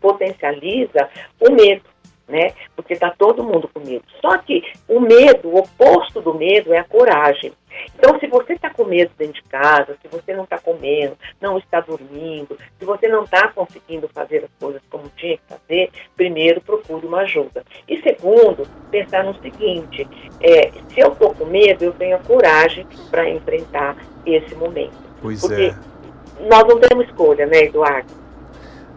potencializa 0.00 1.08
o 1.40 1.50
medo 1.50 1.96
né? 2.28 2.52
Porque 2.74 2.92
está 2.92 3.10
todo 3.10 3.44
mundo 3.44 3.68
com 3.72 3.80
medo. 3.80 4.04
Só 4.20 4.36
que 4.38 4.62
o 4.88 5.00
medo, 5.00 5.48
o 5.48 5.58
oposto 5.58 6.20
do 6.20 6.34
medo 6.34 6.72
é 6.72 6.78
a 6.78 6.84
coragem. 6.84 7.52
Então, 7.94 8.18
se 8.18 8.26
você 8.26 8.54
está 8.54 8.70
com 8.70 8.84
medo 8.84 9.10
dentro 9.18 9.34
de 9.34 9.42
casa, 9.42 9.98
se 10.00 10.08
você 10.08 10.34
não 10.34 10.44
está 10.44 10.58
comendo, 10.58 11.16
não 11.40 11.58
está 11.58 11.78
dormindo, 11.80 12.56
se 12.78 12.84
você 12.86 13.06
não 13.06 13.24
está 13.24 13.48
conseguindo 13.48 14.08
fazer 14.08 14.44
as 14.44 14.50
coisas 14.58 14.80
como 14.88 15.10
tinha 15.14 15.36
que 15.36 15.42
fazer, 15.46 15.90
primeiro 16.16 16.60
procure 16.62 17.06
uma 17.06 17.20
ajuda. 17.20 17.64
E 17.86 18.00
segundo, 18.00 18.66
pensar 18.90 19.24
no 19.24 19.38
seguinte: 19.42 20.08
é, 20.40 20.72
se 20.88 21.00
eu 21.00 21.12
estou 21.12 21.34
com 21.34 21.44
medo, 21.44 21.84
eu 21.84 21.92
tenho 21.92 22.16
a 22.16 22.20
coragem 22.20 22.86
para 23.10 23.28
enfrentar 23.28 23.96
esse 24.24 24.54
momento. 24.54 24.96
Pois 25.20 25.40
Porque 25.40 25.62
é. 25.62 25.95
Nós 26.40 26.64
não 26.66 26.78
temos 26.80 27.06
escolha, 27.06 27.46
né, 27.46 27.64
Eduardo? 27.64 28.12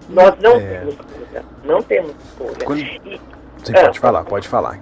Nós 0.09 0.33
não 0.39 0.55
é. 0.55 0.59
temos 0.59 0.95
escolha. 0.95 1.45
Não 1.63 1.81
temos 1.81 2.15
escolha. 2.23 2.65
Quando... 2.65 2.79
E, 2.79 3.21
Sim, 3.63 3.73
pode 3.73 3.97
ah, 3.97 4.01
falar, 4.01 4.23
pode 4.23 4.47
falar. 4.47 4.79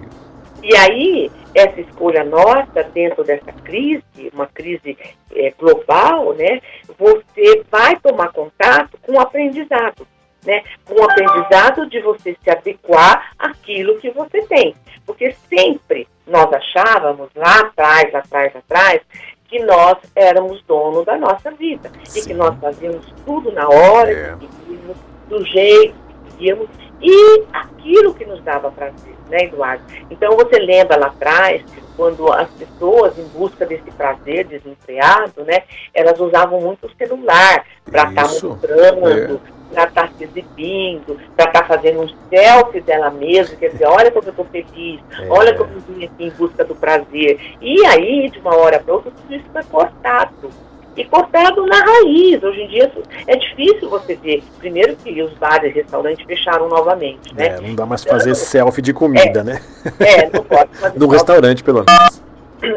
E 0.62 0.76
aí, 0.76 1.30
essa 1.54 1.80
escolha 1.80 2.24
nossa 2.24 2.82
dentro 2.92 3.24
dessa 3.24 3.52
crise, 3.52 4.02
uma 4.32 4.46
crise 4.46 4.96
é, 5.34 5.52
global, 5.58 6.34
né, 6.34 6.60
você 6.98 7.62
vai 7.70 7.96
tomar 8.00 8.32
contato 8.32 8.98
com 9.02 9.12
o 9.12 9.20
aprendizado. 9.20 10.06
Né, 10.46 10.62
com 10.84 10.94
o 10.94 11.04
aprendizado 11.04 11.90
de 11.90 12.00
você 12.00 12.34
se 12.42 12.48
adequar 12.48 13.32
àquilo 13.38 13.98
que 13.98 14.08
você 14.10 14.40
tem. 14.42 14.74
Porque 15.04 15.34
sempre 15.48 16.06
nós 16.26 16.50
achávamos 16.52 17.28
lá 17.34 17.58
atrás, 17.60 18.14
atrás, 18.14 18.56
atrás, 18.56 19.00
que 19.48 19.58
nós 19.64 19.96
éramos 20.14 20.62
dono 20.68 21.04
da 21.04 21.16
nossa 21.18 21.50
vida 21.50 21.90
Sim. 22.04 22.20
e 22.20 22.22
que 22.26 22.34
nós 22.34 22.54
fazíamos 22.60 23.04
tudo 23.24 23.50
na 23.50 23.66
hora, 23.66 24.10
é. 24.10 24.36
que 24.36 24.46
queríamos, 24.46 24.96
do 25.28 25.44
jeito 25.46 25.94
que 26.26 26.36
queríamos 26.36 26.68
e 27.00 27.44
aquilo 27.52 28.14
que 28.14 28.24
nos 28.24 28.42
dava 28.42 28.70
prazer, 28.70 29.14
né, 29.28 29.44
Eduardo? 29.44 29.84
Então 30.10 30.36
você 30.36 30.58
lembra 30.58 30.96
lá 30.96 31.06
atrás, 31.06 31.62
quando 31.96 32.32
as 32.32 32.48
pessoas 32.50 33.18
em 33.18 33.26
busca 33.28 33.66
desse 33.66 33.90
prazer 33.92 34.46
desenfreado, 34.46 35.44
né, 35.44 35.62
elas 35.92 36.18
usavam 36.18 36.60
muito 36.60 36.86
o 36.86 36.94
celular 36.96 37.64
para 37.84 38.08
estar 38.08 38.22
tá 38.22 38.28
mostrando, 38.28 39.08
é 39.08 39.38
para 39.72 39.84
estar 39.84 40.08
tá 40.08 40.12
se 40.16 40.24
exibindo, 40.24 41.18
para 41.36 41.46
estar 41.46 41.60
tá 41.60 41.64
fazendo 41.66 42.00
um 42.00 42.08
selfie 42.30 42.80
dela 42.80 43.10
mesma, 43.10 43.56
quer 43.56 43.70
dizer, 43.70 43.86
olha 43.86 44.10
como 44.10 44.26
eu 44.26 44.30
estou 44.30 44.44
feliz, 44.46 45.00
é. 45.20 45.28
olha 45.28 45.56
como 45.56 45.70
eu 45.72 45.80
vim 45.80 46.04
aqui 46.04 46.24
em 46.24 46.30
busca 46.30 46.64
do 46.64 46.74
prazer. 46.74 47.38
E 47.60 47.84
aí, 47.84 48.30
de 48.30 48.38
uma 48.38 48.56
hora 48.56 48.80
para 48.80 48.94
outra, 48.94 49.10
tudo 49.10 49.34
isso 49.34 49.44
foi 49.52 49.62
cortado. 49.64 50.50
E 50.98 51.04
cortado 51.04 51.64
na 51.64 51.78
raiz. 51.80 52.42
Hoje 52.42 52.62
em 52.62 52.66
dia 52.66 52.92
é 53.28 53.36
difícil 53.36 53.88
você 53.88 54.16
ver. 54.16 54.42
Primeiro 54.58 54.96
que 54.96 55.22
os 55.22 55.32
bares 55.34 55.70
e 55.70 55.78
restaurantes 55.78 56.26
fecharam 56.26 56.68
novamente, 56.68 57.32
né? 57.34 57.46
É, 57.46 57.60
não 57.60 57.74
dá 57.76 57.86
mais 57.86 58.02
então, 58.02 58.18
fazer 58.18 58.34
selfie 58.34 58.82
de 58.82 58.92
comida, 58.92 59.40
é, 59.40 59.44
né? 59.44 59.62
É, 60.00 60.28
não 60.28 60.42
pode 60.42 60.76
fazer. 60.76 60.98
no 60.98 61.06
restaurante, 61.06 61.62
pelo 61.62 61.84
menos. 61.84 62.22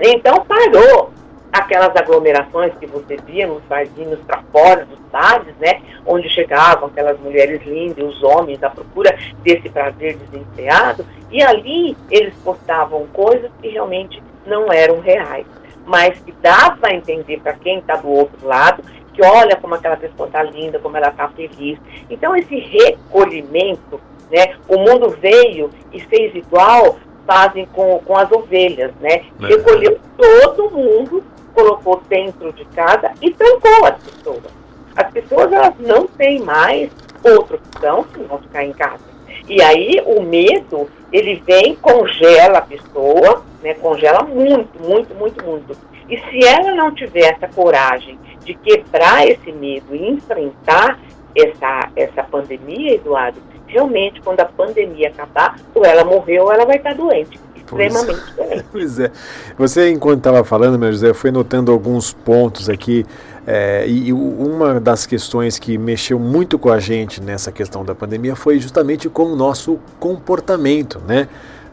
Então 0.04 0.46
parou 0.46 1.12
aquelas 1.52 1.96
aglomerações 1.96 2.74
que 2.80 2.86
você 2.86 3.18
via 3.26 3.48
nos 3.48 3.64
barzinhos 3.64 4.20
para 4.26 4.42
fora 4.52 4.86
dos 4.86 5.00
bares, 5.12 5.54
né, 5.60 5.82
onde 6.06 6.30
chegavam 6.30 6.88
aquelas 6.88 7.20
mulheres 7.20 7.62
lindas, 7.66 8.06
os 8.06 8.24
homens 8.24 8.64
à 8.64 8.70
procura 8.70 9.18
desse 9.44 9.68
prazer 9.68 10.18
desenfreado, 10.18 11.06
e 11.30 11.44
ali 11.44 11.98
eles 12.10 12.34
postavam 12.44 13.06
coisas 13.08 13.52
que 13.62 13.68
realmente 13.68 14.22
não 14.46 14.72
eram 14.72 15.02
reais, 15.02 15.46
mas 15.92 16.18
que 16.20 16.32
dava 16.42 16.88
a 16.88 16.94
entender 16.94 17.42
para 17.42 17.52
quem 17.54 17.80
está 17.80 17.98
do 17.98 18.08
outro 18.08 18.48
lado 18.48 18.82
que 19.14 19.22
olha 19.22 19.58
como 19.58 19.76
aquela 19.76 19.98
pessoa 19.98 20.28
está 20.28 20.42
linda, 20.42 20.80
como 20.80 20.96
ela 20.96 21.10
está 21.10 21.28
feliz. 21.28 21.78
Então 22.10 22.34
esse 22.34 22.56
recolhimento, 22.56 24.00
né, 24.32 24.56
o 24.70 24.78
mundo 24.78 25.10
veio 25.20 25.70
e 25.92 26.00
fez 26.00 26.34
igual, 26.34 26.98
fazem 27.28 27.66
com, 27.74 28.00
com 28.00 28.18
as 28.18 28.32
ovelhas, 28.32 28.94
né? 29.02 29.26
É. 29.42 29.48
Recolheu 29.48 30.00
todo 30.18 30.72
mundo, 30.72 31.22
colocou 31.54 32.02
dentro 32.08 32.54
de 32.54 32.64
casa 32.68 33.12
e 33.22 33.32
trancou 33.32 33.86
as 33.86 34.02
pessoas. 34.02 34.44
As 34.96 35.12
pessoas 35.12 35.52
elas 35.52 35.74
não 35.78 36.08
têm 36.08 36.40
mais 36.40 36.90
outra 37.22 37.58
opção 37.58 38.04
que 38.06 38.20
não 38.22 38.40
ficar 38.40 38.64
em 38.64 38.72
casa. 38.72 39.11
E 39.48 39.62
aí 39.62 40.02
o 40.06 40.22
medo, 40.22 40.90
ele 41.12 41.42
vem, 41.46 41.76
congela 41.76 42.60
a 42.60 42.62
pessoa, 42.62 43.44
né? 43.62 43.74
Congela 43.76 44.24
muito, 44.24 44.82
muito, 44.82 45.14
muito, 45.16 45.44
muito. 45.46 45.78
E 46.10 46.18
se 46.18 46.46
ela 46.46 46.74
não 46.74 46.94
tiver 46.94 47.34
essa 47.34 47.48
coragem 47.48 48.20
de 48.44 48.54
quebrar 48.54 49.28
esse 49.28 49.52
medo 49.52 49.96
e 49.96 50.10
enfrentar 50.10 51.00
essa, 51.36 51.90
essa 51.96 52.24
pandemia, 52.24 52.96
Eduardo, 52.96 53.42
realmente, 53.68 54.22
quando 54.22 54.42
a 54.42 54.46
pandemia 54.46 55.08
acabar, 55.08 55.58
ou 55.74 55.86
ela 55.86 56.04
morreu 56.04 56.46
ou 56.46 56.54
ela 56.54 56.66
vai 56.66 56.78
estar 56.78 56.94
doente. 56.94 57.40
Extremamente 57.80 58.24
pois, 58.36 58.50
doente. 58.50 58.66
Pois 58.72 59.00
é. 59.00 59.12
Você, 59.58 59.90
enquanto 59.90 60.20
estava 60.20 60.44
falando, 60.44 60.80
meu 60.80 60.92
José, 60.92 61.14
foi 61.14 61.32
notando 61.32 61.72
alguns 61.72 62.14
pontos 62.14 62.70
aqui. 62.70 63.06
É, 63.46 63.86
e 63.88 64.14
uma 64.14 64.80
das 64.80 65.06
questões 65.06 65.58
que 65.58 65.78
mexeu 65.78 66.20
muito 66.20 66.60
com 66.60 66.72
a 66.72 66.80
gente 66.80 67.20
nessa 67.20 67.52
questão 67.52 67.84
da 67.84 67.96
pandemia 67.96 68.36
foi 68.36 68.60
justamente 68.60 69.10
com 69.10 69.24
o 69.24 69.36
nosso 69.36 69.80
comportamento, 70.00 71.02
né? 71.08 71.28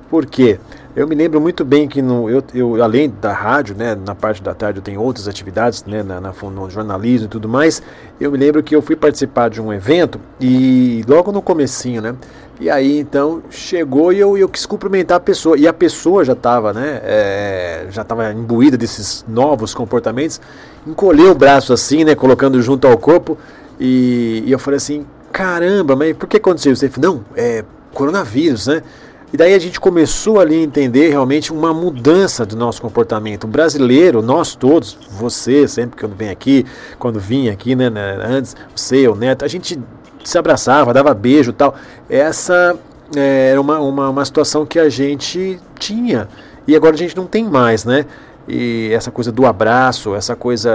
Por 0.08 0.24
quê? 0.24 0.58
Eu 0.98 1.06
me 1.06 1.14
lembro 1.14 1.40
muito 1.40 1.64
bem 1.64 1.86
que 1.86 2.02
no, 2.02 2.28
eu, 2.28 2.42
eu, 2.52 2.82
além 2.82 3.08
da 3.20 3.32
rádio, 3.32 3.72
né, 3.76 3.94
na 3.94 4.16
parte 4.16 4.42
da 4.42 4.52
tarde 4.52 4.80
eu 4.80 4.82
tenho 4.82 5.00
outras 5.00 5.28
atividades, 5.28 5.84
né, 5.84 6.02
na, 6.02 6.20
na, 6.20 6.32
no 6.32 6.68
jornalismo 6.68 7.26
e 7.26 7.28
tudo 7.28 7.48
mais. 7.48 7.80
Eu 8.20 8.32
me 8.32 8.36
lembro 8.36 8.60
que 8.64 8.74
eu 8.74 8.82
fui 8.82 8.96
participar 8.96 9.48
de 9.48 9.62
um 9.62 9.72
evento 9.72 10.20
e 10.40 11.04
logo 11.06 11.30
no 11.30 11.40
comecinho, 11.40 12.02
né, 12.02 12.16
e 12.58 12.68
aí 12.68 12.98
então 12.98 13.44
chegou 13.48 14.12
e 14.12 14.18
eu, 14.18 14.36
eu 14.36 14.48
quis 14.48 14.66
cumprimentar 14.66 15.18
a 15.18 15.20
pessoa 15.20 15.56
e 15.56 15.68
a 15.68 15.72
pessoa 15.72 16.24
já 16.24 16.32
estava, 16.32 16.72
né, 16.72 17.00
é, 17.04 17.86
já 17.90 18.02
estava 18.02 18.32
imbuída 18.32 18.76
desses 18.76 19.24
novos 19.28 19.72
comportamentos, 19.72 20.40
encolheu 20.84 21.30
o 21.30 21.34
braço 21.36 21.72
assim, 21.72 22.02
né, 22.02 22.16
colocando 22.16 22.60
junto 22.60 22.88
ao 22.88 22.98
corpo 22.98 23.38
e, 23.78 24.42
e 24.44 24.50
eu 24.50 24.58
falei 24.58 24.78
assim, 24.78 25.06
caramba, 25.30 25.94
mas 25.94 26.16
por 26.16 26.26
que 26.26 26.38
aconteceu 26.38 26.72
isso? 26.72 26.84
Ele 26.84 26.92
falou, 26.92 27.14
não, 27.14 27.24
é 27.36 27.64
coronavírus, 27.94 28.66
né? 28.66 28.82
E 29.32 29.36
daí 29.36 29.52
a 29.54 29.58
gente 29.58 29.78
começou 29.78 30.40
ali 30.40 30.54
a 30.54 30.62
entender 30.62 31.10
realmente 31.10 31.52
uma 31.52 31.74
mudança 31.74 32.46
do 32.46 32.56
nosso 32.56 32.80
comportamento. 32.80 33.44
O 33.44 33.46
brasileiro, 33.46 34.22
nós 34.22 34.54
todos, 34.54 34.96
você, 35.10 35.68
sempre 35.68 35.98
que 35.98 36.04
eu 36.04 36.08
venho 36.08 36.32
aqui, 36.32 36.64
quando 36.98 37.20
vim 37.20 37.48
aqui, 37.50 37.76
né, 37.76 37.90
né, 37.90 38.18
antes, 38.22 38.56
você, 38.74 39.06
o 39.06 39.14
Neto, 39.14 39.44
a 39.44 39.48
gente 39.48 39.78
se 40.24 40.38
abraçava, 40.38 40.94
dava 40.94 41.12
beijo 41.12 41.52
tal. 41.52 41.74
Essa 42.08 42.74
é, 43.14 43.50
era 43.50 43.60
uma, 43.60 43.78
uma, 43.80 44.08
uma 44.08 44.24
situação 44.24 44.64
que 44.64 44.78
a 44.78 44.88
gente 44.88 45.60
tinha. 45.78 46.28
E 46.66 46.74
agora 46.74 46.94
a 46.94 46.98
gente 46.98 47.16
não 47.16 47.26
tem 47.26 47.44
mais, 47.44 47.84
né? 47.84 48.06
E 48.50 48.90
essa 48.94 49.10
coisa 49.10 49.30
do 49.30 49.44
abraço, 49.44 50.14
essa 50.14 50.34
coisa. 50.34 50.70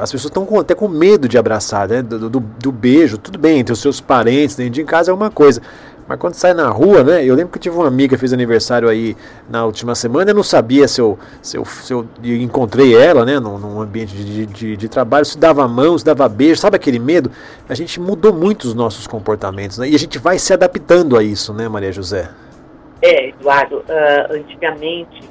As 0.00 0.10
pessoas 0.10 0.30
estão 0.30 0.58
até 0.58 0.74
com 0.74 0.88
medo 0.88 1.28
de 1.28 1.36
abraçar, 1.36 1.86
né? 1.86 2.00
Do, 2.00 2.30
do, 2.30 2.40
do, 2.40 2.72
beijo, 2.72 3.18
tudo 3.18 3.38
bem, 3.38 3.58
entre 3.58 3.74
os 3.74 3.78
seus 3.78 4.00
parentes, 4.00 4.56
dentro 4.56 4.72
de 4.72 4.84
casa 4.84 5.10
é 5.10 5.14
uma 5.14 5.30
coisa. 5.30 5.60
Mas 6.10 6.18
quando 6.18 6.34
sai 6.34 6.52
na 6.52 6.68
rua, 6.68 7.04
né? 7.04 7.24
Eu 7.24 7.36
lembro 7.36 7.52
que 7.52 7.58
eu 7.58 7.62
tive 7.62 7.76
uma 7.76 7.86
amiga 7.86 8.16
que 8.16 8.20
fez 8.20 8.32
aniversário 8.32 8.88
aí 8.88 9.16
na 9.48 9.64
última 9.64 9.94
semana, 9.94 10.32
eu 10.32 10.34
não 10.34 10.42
sabia 10.42 10.88
se 10.88 11.00
eu, 11.00 11.16
se 11.40 11.56
eu, 11.56 11.64
se 11.64 11.92
eu 11.92 12.04
encontrei 12.20 12.96
ela, 12.96 13.24
né? 13.24 13.38
Num, 13.38 13.56
num 13.56 13.80
ambiente 13.80 14.16
de, 14.16 14.44
de, 14.44 14.76
de, 14.76 14.88
trabalho, 14.88 15.24
se 15.24 15.38
dava 15.38 15.68
mão, 15.68 15.96
se 15.96 16.04
dava 16.04 16.28
beijo, 16.28 16.60
sabe 16.60 16.74
aquele 16.74 16.98
medo? 16.98 17.30
A 17.68 17.76
gente 17.76 18.00
mudou 18.00 18.32
muito 18.32 18.64
os 18.64 18.74
nossos 18.74 19.06
comportamentos, 19.06 19.78
né? 19.78 19.88
E 19.88 19.94
a 19.94 19.98
gente 20.00 20.18
vai 20.18 20.36
se 20.36 20.52
adaptando 20.52 21.16
a 21.16 21.22
isso, 21.22 21.54
né, 21.54 21.68
Maria 21.68 21.92
José? 21.92 22.28
É, 23.00 23.28
Eduardo, 23.28 23.76
uh, 23.76 24.32
antigamente 24.34 25.22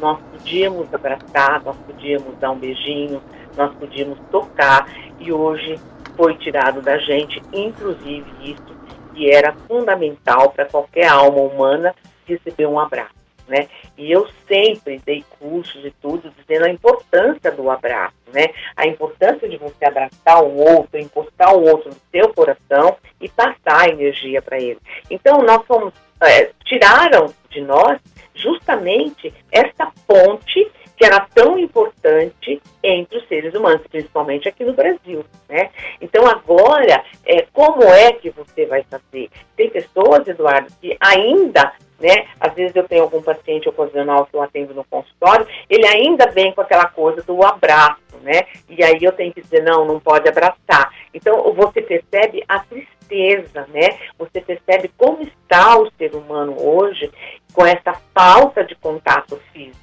nós 0.00 0.20
podíamos 0.30 0.86
abraçar, 0.94 1.60
nós 1.64 1.74
podíamos 1.84 2.38
dar 2.38 2.52
um 2.52 2.58
beijinho, 2.58 3.20
nós 3.56 3.74
podíamos 3.74 4.16
tocar, 4.30 4.88
e 5.18 5.32
hoje 5.32 5.80
foi 6.16 6.36
tirado 6.36 6.80
da 6.80 6.96
gente, 6.96 7.42
inclusive 7.52 8.24
isso 8.44 8.77
que 9.18 9.28
era 9.28 9.52
fundamental 9.66 10.50
para 10.52 10.64
qualquer 10.64 11.08
alma 11.08 11.40
humana 11.40 11.92
receber 12.24 12.66
um 12.66 12.78
abraço. 12.78 13.18
Né? 13.48 13.66
E 13.96 14.12
eu 14.12 14.28
sempre 14.46 15.00
dei 15.04 15.24
cursos 15.40 15.84
e 15.84 15.90
tudo 15.90 16.32
dizendo 16.38 16.66
a 16.66 16.70
importância 16.70 17.50
do 17.50 17.70
abraço, 17.70 18.14
né? 18.30 18.48
A 18.76 18.86
importância 18.86 19.48
de 19.48 19.56
você 19.56 19.86
abraçar 19.86 20.44
o 20.44 20.54
outro, 20.54 21.00
encostar 21.00 21.56
o 21.56 21.64
outro 21.64 21.88
no 21.88 21.96
seu 22.12 22.32
coração 22.34 22.98
e 23.18 23.26
passar 23.26 23.86
a 23.86 23.88
energia 23.88 24.42
para 24.42 24.60
ele. 24.60 24.78
Então 25.10 25.42
nós 25.42 25.66
fomos 25.66 25.94
é, 26.20 26.50
tiraram 26.62 27.32
de 27.48 27.62
nós 27.62 27.98
justamente 28.34 29.32
essa 29.50 29.90
ponte 30.06 30.70
que 30.98 31.04
era 31.04 31.20
tão 31.32 31.56
importante 31.56 32.60
entre 32.82 33.18
os 33.18 33.28
seres 33.28 33.54
humanos, 33.54 33.86
principalmente 33.88 34.48
aqui 34.48 34.64
no 34.64 34.72
Brasil, 34.72 35.24
né? 35.48 35.70
Então 36.00 36.26
agora, 36.26 37.04
é, 37.24 37.46
como 37.52 37.84
é 37.84 38.12
que 38.12 38.30
você 38.30 38.66
vai 38.66 38.82
fazer? 38.82 39.30
Tem 39.56 39.70
pessoas, 39.70 40.26
Eduardo, 40.26 40.72
que 40.80 40.96
ainda 41.00 41.72
né? 41.98 42.26
Às 42.38 42.54
vezes 42.54 42.74
eu 42.76 42.86
tenho 42.86 43.02
algum 43.02 43.20
paciente 43.20 43.68
ocasional 43.68 44.26
que 44.26 44.36
eu 44.36 44.42
atendo 44.42 44.72
no 44.72 44.84
consultório, 44.84 45.46
ele 45.68 45.86
ainda 45.86 46.26
vem 46.30 46.52
com 46.52 46.60
aquela 46.60 46.86
coisa 46.86 47.22
do 47.22 47.44
abraço, 47.44 48.16
né? 48.22 48.42
E 48.68 48.82
aí 48.84 48.98
eu 49.02 49.12
tenho 49.12 49.32
que 49.32 49.42
dizer, 49.42 49.62
não, 49.62 49.84
não 49.84 49.98
pode 49.98 50.28
abraçar. 50.28 50.92
Então 51.12 51.52
você 51.52 51.82
percebe 51.82 52.44
a 52.48 52.60
tristeza, 52.60 53.66
né? 53.72 53.98
Você 54.18 54.40
percebe 54.40 54.90
como 54.96 55.22
está 55.22 55.76
o 55.76 55.90
ser 55.98 56.14
humano 56.14 56.54
hoje 56.56 57.10
com 57.52 57.66
essa 57.66 57.94
falta 58.14 58.62
de 58.62 58.74
contato 58.76 59.40
físico. 59.52 59.77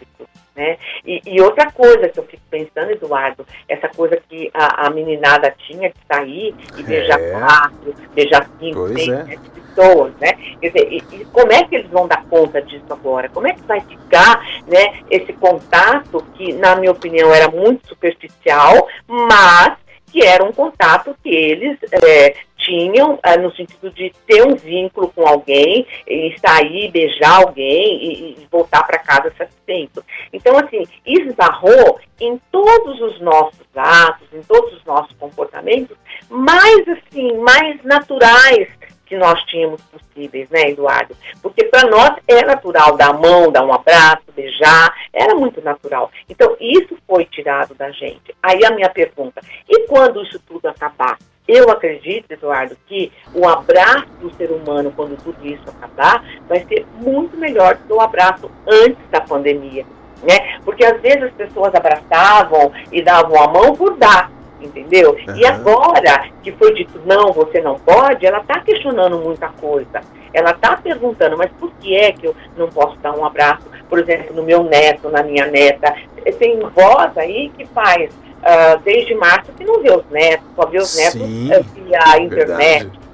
Né? 0.55 0.77
E, 1.05 1.21
e, 1.25 1.41
outra 1.41 1.69
coisa 1.69 2.07
que 2.07 2.17
eu 2.17 2.23
fico 2.23 2.43
pensando, 2.49 2.91
Eduardo, 2.91 3.45
essa 3.67 3.89
coisa 3.89 4.17
que 4.29 4.49
a, 4.53 4.87
a 4.87 4.89
meninada 4.89 5.53
tinha 5.67 5.89
que 5.89 5.97
sair 6.09 6.55
e 6.77 6.83
beijar 6.83 7.19
é. 7.19 7.31
quatro, 7.31 7.93
beijar 8.13 8.49
cinco, 8.57 8.87
seis, 8.87 9.09
é. 9.09 9.37
pessoas, 9.53 10.13
né? 10.15 10.31
Quer 10.61 10.69
dizer, 10.69 10.93
e, 10.93 11.03
e, 11.11 11.25
como 11.25 11.51
é 11.51 11.63
que 11.65 11.75
eles 11.75 11.91
vão 11.91 12.07
dar 12.07 12.23
conta 12.25 12.61
disso 12.61 12.85
agora? 12.89 13.27
Como 13.27 13.47
é 13.47 13.53
que 13.53 13.63
vai 13.63 13.81
ficar 13.81 14.39
né, 14.65 15.01
esse 15.11 15.33
contato 15.33 16.25
que, 16.35 16.53
na 16.53 16.77
minha 16.77 16.91
opinião, 16.91 17.33
era 17.33 17.49
muito 17.49 17.89
superficial, 17.89 18.87
mas 19.05 19.77
que 20.09 20.23
era 20.23 20.41
um 20.41 20.53
contato 20.53 21.13
que 21.21 21.27
eles 21.27 21.77
é, 21.91 22.35
tinham 22.65 23.19
é, 23.23 23.37
no 23.37 23.53
sentido 23.55 23.91
de 23.91 24.11
ter 24.25 24.45
um 24.45 24.55
vínculo 24.55 25.11
com 25.15 25.27
alguém 25.27 25.85
e 26.07 26.35
sair, 26.39 26.91
beijar 26.91 27.43
alguém 27.43 28.03
e, 28.03 28.31
e 28.41 28.47
voltar 28.51 28.83
para 28.83 28.99
casa 28.99 29.31
satisfeito. 29.37 30.03
Então, 30.33 30.57
assim, 30.57 30.83
esbarrou 31.05 31.99
em 32.19 32.39
todos 32.51 32.99
os 33.01 33.21
nossos 33.21 33.65
atos, 33.75 34.27
em 34.33 34.41
todos 34.41 34.73
os 34.73 34.85
nossos 34.85 35.15
comportamentos, 35.17 35.95
mais 36.29 36.87
assim, 36.87 37.37
mais 37.37 37.81
naturais 37.83 38.67
que 39.05 39.15
nós 39.15 39.39
tínhamos 39.43 39.79
possíveis, 39.83 40.49
né, 40.49 40.69
Eduardo? 40.71 41.15
Porque 41.39 41.65
para 41.65 41.87
nós 41.87 42.11
é 42.27 42.43
natural 42.43 42.97
dar 42.97 43.09
a 43.09 43.13
mão, 43.13 43.51
dar 43.51 43.63
um 43.63 43.71
abraço, 43.71 44.23
beijar, 44.35 44.91
era 45.13 45.35
muito 45.35 45.61
natural. 45.61 46.09
Então, 46.27 46.57
isso 46.59 46.97
foi 47.07 47.25
tirado 47.25 47.75
da 47.75 47.91
gente. 47.91 48.35
Aí 48.41 48.65
a 48.65 48.71
minha 48.71 48.89
pergunta, 48.89 49.41
e 49.69 49.87
quando 49.87 50.23
isso 50.23 50.39
tudo 50.47 50.67
acabar? 50.67 51.19
Eu 51.47 51.69
acredito, 51.69 52.31
Eduardo, 52.31 52.75
que 52.87 53.11
o 53.33 53.47
abraço 53.47 54.07
do 54.19 54.33
ser 54.33 54.49
humano, 54.51 54.91
quando 54.95 55.15
tudo 55.21 55.45
isso 55.45 55.63
acabar, 55.69 56.23
vai 56.47 56.65
ser 56.65 56.85
muito 56.95 57.37
melhor 57.37 57.75
do 57.75 57.83
que 57.83 57.93
o 57.93 58.01
abraço 58.01 58.49
antes 58.67 58.97
da 59.11 59.21
pandemia. 59.21 59.85
Né? 60.23 60.59
Porque 60.63 60.83
às 60.83 60.99
vezes 61.01 61.23
as 61.23 61.33
pessoas 61.33 61.73
abraçavam 61.75 62.71
e 62.91 63.01
davam 63.01 63.39
a 63.39 63.47
mão 63.47 63.75
por 63.75 63.95
dar, 63.95 64.31
entendeu? 64.59 65.11
Uhum. 65.11 65.35
E 65.35 65.45
agora 65.45 66.29
que 66.41 66.51
foi 66.53 66.73
dito 66.73 66.99
não, 67.05 67.31
você 67.31 67.61
não 67.61 67.77
pode, 67.77 68.25
ela 68.25 68.39
está 68.39 68.59
questionando 68.61 69.19
muita 69.19 69.49
coisa. 69.49 70.01
Ela 70.33 70.51
está 70.51 70.75
perguntando, 70.77 71.37
mas 71.37 71.51
por 71.59 71.71
que 71.75 71.95
é 71.95 72.11
que 72.11 72.25
eu 72.25 72.35
não 72.57 72.67
posso 72.69 72.97
dar 72.97 73.15
um 73.15 73.23
abraço, 73.23 73.69
por 73.87 73.99
exemplo, 73.99 74.35
no 74.35 74.43
meu 74.43 74.63
neto, 74.63 75.09
na 75.09 75.21
minha 75.21 75.45
neta? 75.45 75.95
Tem 76.39 76.59
voz 76.59 77.17
aí 77.17 77.49
que 77.55 77.65
faz 77.67 78.09
uh, 78.45 78.79
desde 78.83 79.15
março 79.15 79.51
que 79.53 79.63
não 79.63 79.81
vê 79.81 79.91
os 79.91 80.05
netos, 80.09 80.45
só 80.55 80.65
vê 80.67 80.77
os 80.77 80.95
netos 80.95 81.21
uh, 81.21 81.63
via 81.73 82.21
internet. 82.21 82.83
Verdade. 82.83 83.05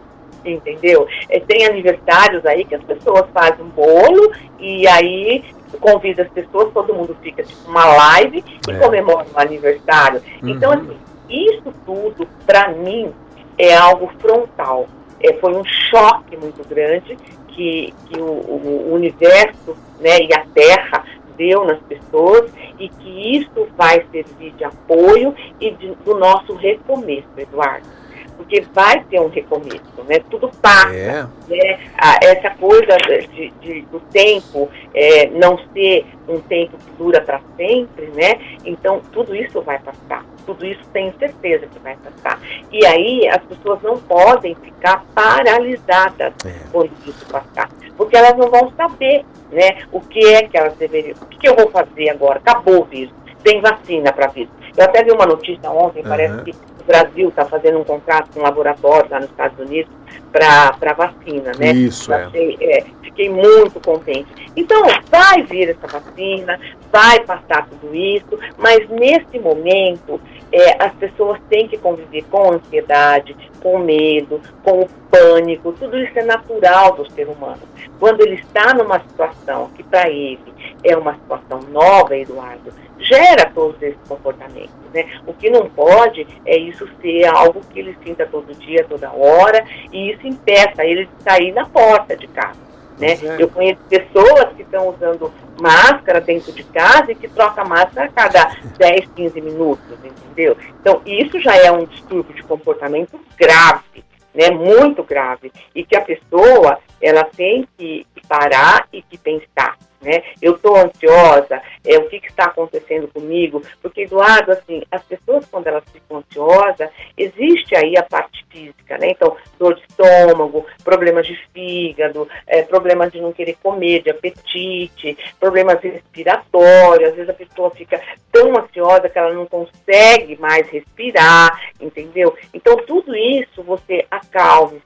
Entendeu? 0.44 1.08
É, 1.30 1.39
tem 1.39 1.65
aniversários 1.65 2.44
aí 2.48 2.65
que 2.65 2.74
as 2.74 2.84
pessoas 2.84 3.26
fazem 3.32 3.63
um 3.63 3.70
bolo 3.70 4.32
e 4.60 4.88
aí 4.88 5.44
convida 5.80 6.24
as 6.24 6.30
pessoas, 6.30 6.74
todo 6.74 6.94
mundo 6.94 7.15
fica 7.22 7.44
tipo 7.44 7.70
uma 7.70 7.86
live 7.86 8.44
e 8.67 8.72
é. 8.72 8.80
comemora 8.80 9.26
o 9.34 9.39
aniversário. 9.39 10.22
Então, 10.44 10.50
uhum. 10.50 10.56
Então, 10.56 10.72
assim, 10.74 10.98
isso 11.30 11.74
tudo, 11.86 12.28
para 12.46 12.70
mim, 12.70 13.13
é 13.58 13.76
algo 13.76 14.12
frontal. 14.20 14.88
É, 15.22 15.34
foi 15.34 15.54
um 15.54 15.63
choque 15.63 16.36
muito 16.38 16.67
grande 16.67 17.17
que, 17.50 17.94
que 18.08 18.20
o, 18.20 18.26
o 18.26 18.94
universo 18.94 19.78
né, 20.00 20.20
e 20.22 20.34
a 20.34 20.44
Terra 20.54 21.06
deu 21.38 21.65
nas 21.65 21.80
pessoas 21.80 22.52
e 22.80 22.89
que 22.89 23.38
isso 23.38 23.67
vai 23.78 24.06
servir 24.12 24.52
de 24.52 24.63
apoio 24.63 25.36
e 25.60 25.72
de, 25.72 25.96
do 26.04 26.15
nosso 26.15 26.54
recomeço, 26.56 27.28
Eduardo 27.38 28.02
porque 28.41 28.62
vai 28.74 29.04
ter 29.04 29.20
um 29.20 29.28
recomeço, 29.28 30.04
né? 30.08 30.20
Tudo 30.30 30.50
passa, 30.62 30.96
é. 30.96 31.24
né? 31.48 31.80
Ah, 31.96 32.17
essa 32.24 32.50
coisa 32.52 32.98
de, 32.98 33.52
de, 33.62 33.82
do 33.84 34.00
tempo 34.12 34.67
é, 34.94 35.28
não 35.28 35.60
ser 35.72 36.06
um 36.28 36.39
tempo 36.39 36.76
que 36.78 36.91
dura 36.98 37.22
para 37.22 37.39
sempre, 37.56 38.08
né? 38.15 38.39
Então 38.65 39.00
tudo 39.12 39.36
isso 39.36 39.62
vai 39.62 39.78
passar, 39.80 40.26
tudo 40.46 40.65
isso 40.65 40.82
tenho 40.91 41.13
certeza 41.20 41.67
que 41.67 41.80
vai 41.80 41.96
passar. 41.98 42.41
E 42.72 42.84
aí 42.86 43.28
as 43.28 43.44
pessoas 43.44 43.82
não 43.84 43.98
podem 43.98 44.56
ficar 44.56 45.06
paralisadas 45.13 46.34
é. 46.44 46.54
quando 46.72 46.91
isso 47.06 47.26
passar, 47.28 47.70
porque 48.02 48.18
elas 48.18 48.36
não 48.36 48.50
vão 48.50 48.74
saber, 48.76 49.24
né? 49.52 49.78
O 49.92 50.02
que 50.02 50.26
é 50.26 50.42
que 50.42 50.58
elas 50.58 50.74
deveriam, 50.74 51.16
o 51.22 51.26
que, 51.28 51.38
que 51.38 51.48
eu 51.48 51.56
vou 51.56 51.70
fazer 51.70 52.10
agora? 52.10 52.40
Acabou 52.40 52.82
o 52.82 52.86
vírus, 52.86 53.14
tem 53.44 53.62
vacina 53.62 54.12
para 54.12 54.26
vírus. 54.26 54.52
Eu 54.76 54.86
até 54.86 55.04
vi 55.04 55.12
uma 55.12 55.28
notícia 55.28 55.70
ontem, 55.70 56.02
uhum. 56.02 56.10
parece 56.10 56.44
que 56.44 56.56
o 56.82 56.88
Brasil 56.88 57.30
está 57.30 57.46
fazendo 57.46 57.80
um 57.80 57.84
contrato 57.84 58.30
com 58.34 58.39
um 58.39 58.44
laboratório 58.44 59.10
lá 59.10 59.20
nos 59.20 59.30
Estados 59.30 59.60
Unidos 59.60 59.91
para 60.32 60.94
vacina, 60.94 61.52
né? 61.58 61.72
Isso, 61.72 62.13
é. 62.13 62.30
É. 62.34 62.86
Fiquei 63.04 63.30
muito 63.30 63.80
contente. 63.82 64.28
Então, 64.56 64.82
vai 65.10 65.44
vir 65.44 65.70
essa 65.70 65.88
vacina, 65.88 66.60
vai 66.91 67.20
passar 67.26 67.67
tudo 67.67 67.94
isso, 67.94 68.39
mas 68.58 68.88
nesse 68.89 69.38
momento 69.39 70.20
é, 70.52 70.84
as 70.84 70.94
pessoas 70.94 71.39
têm 71.50 71.67
que 71.67 71.78
conviver 71.78 72.24
com 72.30 72.54
ansiedade, 72.54 73.36
com 73.62 73.80
medo, 73.80 74.41
com 74.63 74.82
o 74.82 74.89
pânico, 75.10 75.74
tudo 75.74 75.98
isso 75.98 76.17
é 76.17 76.24
natural 76.24 76.96
do 76.96 77.10
ser 77.12 77.28
humano. 77.28 77.62
Quando 78.00 78.22
ele 78.22 78.36
está 78.36 78.74
numa 78.74 79.00
situação 79.00 79.70
que 79.76 79.84
para 79.84 80.10
ele 80.10 80.39
é 80.84 80.96
uma 80.98 81.13
situação 81.13 81.60
nova, 81.72 82.17
Eduardo, 82.17 82.74
gera 83.02 83.50
todos 83.54 83.82
esses 83.82 84.00
comportamentos. 84.08 84.76
Né? 84.94 85.06
O 85.26 85.34
que 85.34 85.50
não 85.50 85.70
pode 85.70 86.28
é 86.46 86.58
isso 86.58 86.88
ser 87.02 87.26
algo 87.26 87.62
que 87.72 87.80
ele 87.80 87.98
sinta 88.04 88.26
todo 88.26 88.54
dia, 88.56 88.86
toda 88.88 89.12
hora, 89.12 89.66
e 89.92 90.12
isso 90.12 90.28
impeça 90.28 90.84
ele 90.86 91.06
de 91.06 91.24
sair 91.24 91.52
na 91.52 91.66
porta 91.66 92.16
de 92.16 92.28
casa. 92.28 92.60
Né? 93.00 93.14
É. 93.14 93.42
Eu 93.42 93.50
conheço 93.50 93.82
pessoas 93.90 94.54
que 94.56 94.62
estão 94.62 94.90
usando 94.90 95.34
máscara 95.60 96.22
dentro 96.22 96.52
de 96.52 96.64
casa 96.64 97.12
e 97.12 97.16
que 97.16 97.28
troca 97.28 97.64
máscara 97.66 98.08
a 98.08 98.12
cada 98.12 98.56
10, 98.78 99.08
15 99.16 99.42
minutos, 99.42 99.98
entendeu? 100.04 100.56
Então, 100.80 101.02
isso 101.06 101.40
já 101.40 101.56
é 101.56 101.72
um 101.72 101.86
distúrbio 101.86 102.36
de 102.36 102.44
comportamento 102.44 103.20
grave, 103.38 104.04
né? 104.34 104.52
Muito 104.52 105.04
grave. 105.04 105.52
E 105.74 105.84
que 105.84 105.96
a 105.96 106.02
pessoa, 106.02 106.80
ela 107.02 107.24
tem 107.24 107.68
que 107.78 108.06
parar 108.28 108.88
e 108.94 109.02
que 109.02 109.18
pensar 109.18 109.78
né? 110.02 110.24
Eu 110.42 110.56
estou 110.56 110.76
ansiosa, 110.76 111.62
é, 111.86 111.98
o 111.98 112.10
que, 112.10 112.20
que, 112.20 112.28
está 112.28 112.46
acontecendo 112.46 113.08
comigo? 113.08 113.62
Porque, 113.82 114.02
Eduardo, 114.02 114.52
assim, 114.52 114.84
as 114.92 115.04
pessoas, 115.04 115.46
quando 115.46 115.68
elas 115.68 115.84
ficam 115.92 116.18
ansiosas, 116.18 116.90
existe 117.18 117.76
aí 117.76 117.96
a 117.98 118.04
parte 118.04 118.46
física, 118.50 118.98
né? 118.98 119.12
Então, 119.12 119.36
dor 119.60 119.76
de 119.76 119.82
estômago, 119.82 120.66
problemas 120.84 121.28
de 121.28 121.36
fígado, 121.54 122.28
é, 122.48 122.64
problemas 122.64 123.12
de 123.12 123.22
não 123.22 123.32
querer 123.32 123.56
comer, 123.62 124.02
de 124.02 124.10
apetite, 124.10 125.18
problemas 125.40 125.80
respiratórios, 125.82 127.10
às 127.10 127.16
vezes 127.16 127.30
a 127.30 127.34
pessoa 127.34 127.70
fica 127.72 128.02
tão 128.32 128.58
ansiosa 128.58 129.10
que 129.10 129.20
ela 129.20 129.34
não 129.34 129.46
consegue 129.46 130.38
mais 130.40 130.68
respirar, 130.70 131.60
entendeu? 131.80 132.36
Então, 132.54 132.78
tudo 132.78 133.16
isso 133.16 133.64
você 133.64 134.06
acalme, 134.10 134.82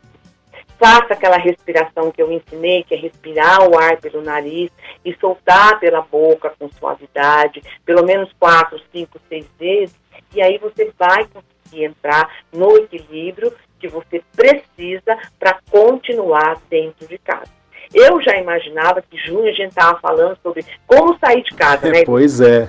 Faça 0.77 1.13
aquela 1.13 1.37
respiração 1.37 2.11
que 2.11 2.21
eu 2.21 2.31
ensinei, 2.31 2.83
que 2.83 2.93
é 2.93 2.97
respirar 2.97 3.69
o 3.69 3.77
ar 3.77 3.97
pelo 3.97 4.21
nariz 4.21 4.69
e 5.03 5.15
soltar 5.15 5.79
pela 5.79 6.01
boca 6.01 6.53
com 6.59 6.69
suavidade, 6.69 7.61
pelo 7.85 8.03
menos 8.03 8.31
quatro, 8.39 8.79
cinco, 8.91 9.19
seis 9.29 9.45
vezes, 9.57 9.95
e 10.33 10.41
aí 10.41 10.57
você 10.57 10.91
vai 10.97 11.25
conseguir 11.25 11.85
entrar 11.85 12.29
no 12.51 12.77
equilíbrio 12.77 13.53
que 13.79 13.87
você 13.87 14.21
precisa 14.35 15.17
para 15.39 15.59
continuar 15.69 16.57
dentro 16.69 17.07
de 17.07 17.17
casa. 17.17 17.55
Eu 17.93 18.21
já 18.21 18.35
imaginava 18.37 19.01
que 19.01 19.17
junho 19.17 19.47
a 19.47 19.53
gente 19.53 19.69
estava 19.69 19.99
falando 19.99 20.37
sobre 20.41 20.65
como 20.87 21.17
sair 21.19 21.43
de 21.43 21.53
casa, 21.53 21.89
né? 21.89 22.03
Pois 22.05 22.41
é. 22.41 22.67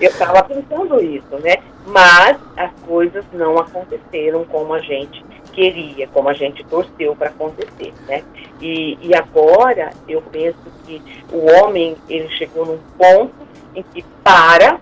Eu 0.00 0.10
estava 0.10 0.42
pensando 0.42 1.00
isso, 1.00 1.38
né? 1.42 1.56
Mas 1.86 2.38
as 2.56 2.72
coisas 2.80 3.24
não 3.32 3.58
aconteceram 3.58 4.44
como 4.44 4.72
a 4.74 4.80
gente 4.80 5.22
queria, 5.54 6.06
como 6.08 6.28
a 6.28 6.34
gente 6.34 6.64
torceu 6.64 7.14
para 7.14 7.28
acontecer, 7.28 7.92
né? 8.06 8.22
E, 8.60 8.98
e 9.00 9.14
agora 9.14 9.90
eu 10.08 10.20
penso 10.22 10.58
que 10.84 11.00
o 11.32 11.46
homem 11.52 11.96
ele 12.08 12.28
chegou 12.30 12.66
num 12.66 12.78
ponto 12.98 13.34
em 13.74 13.82
que 13.82 14.04
para, 14.22 14.80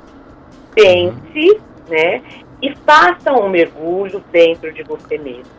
pense, 0.74 1.60
né? 1.88 2.22
E 2.60 2.74
faça 2.86 3.32
um 3.32 3.48
mergulho 3.48 4.22
dentro 4.30 4.72
de 4.72 4.82
você 4.82 5.18
mesmo, 5.18 5.52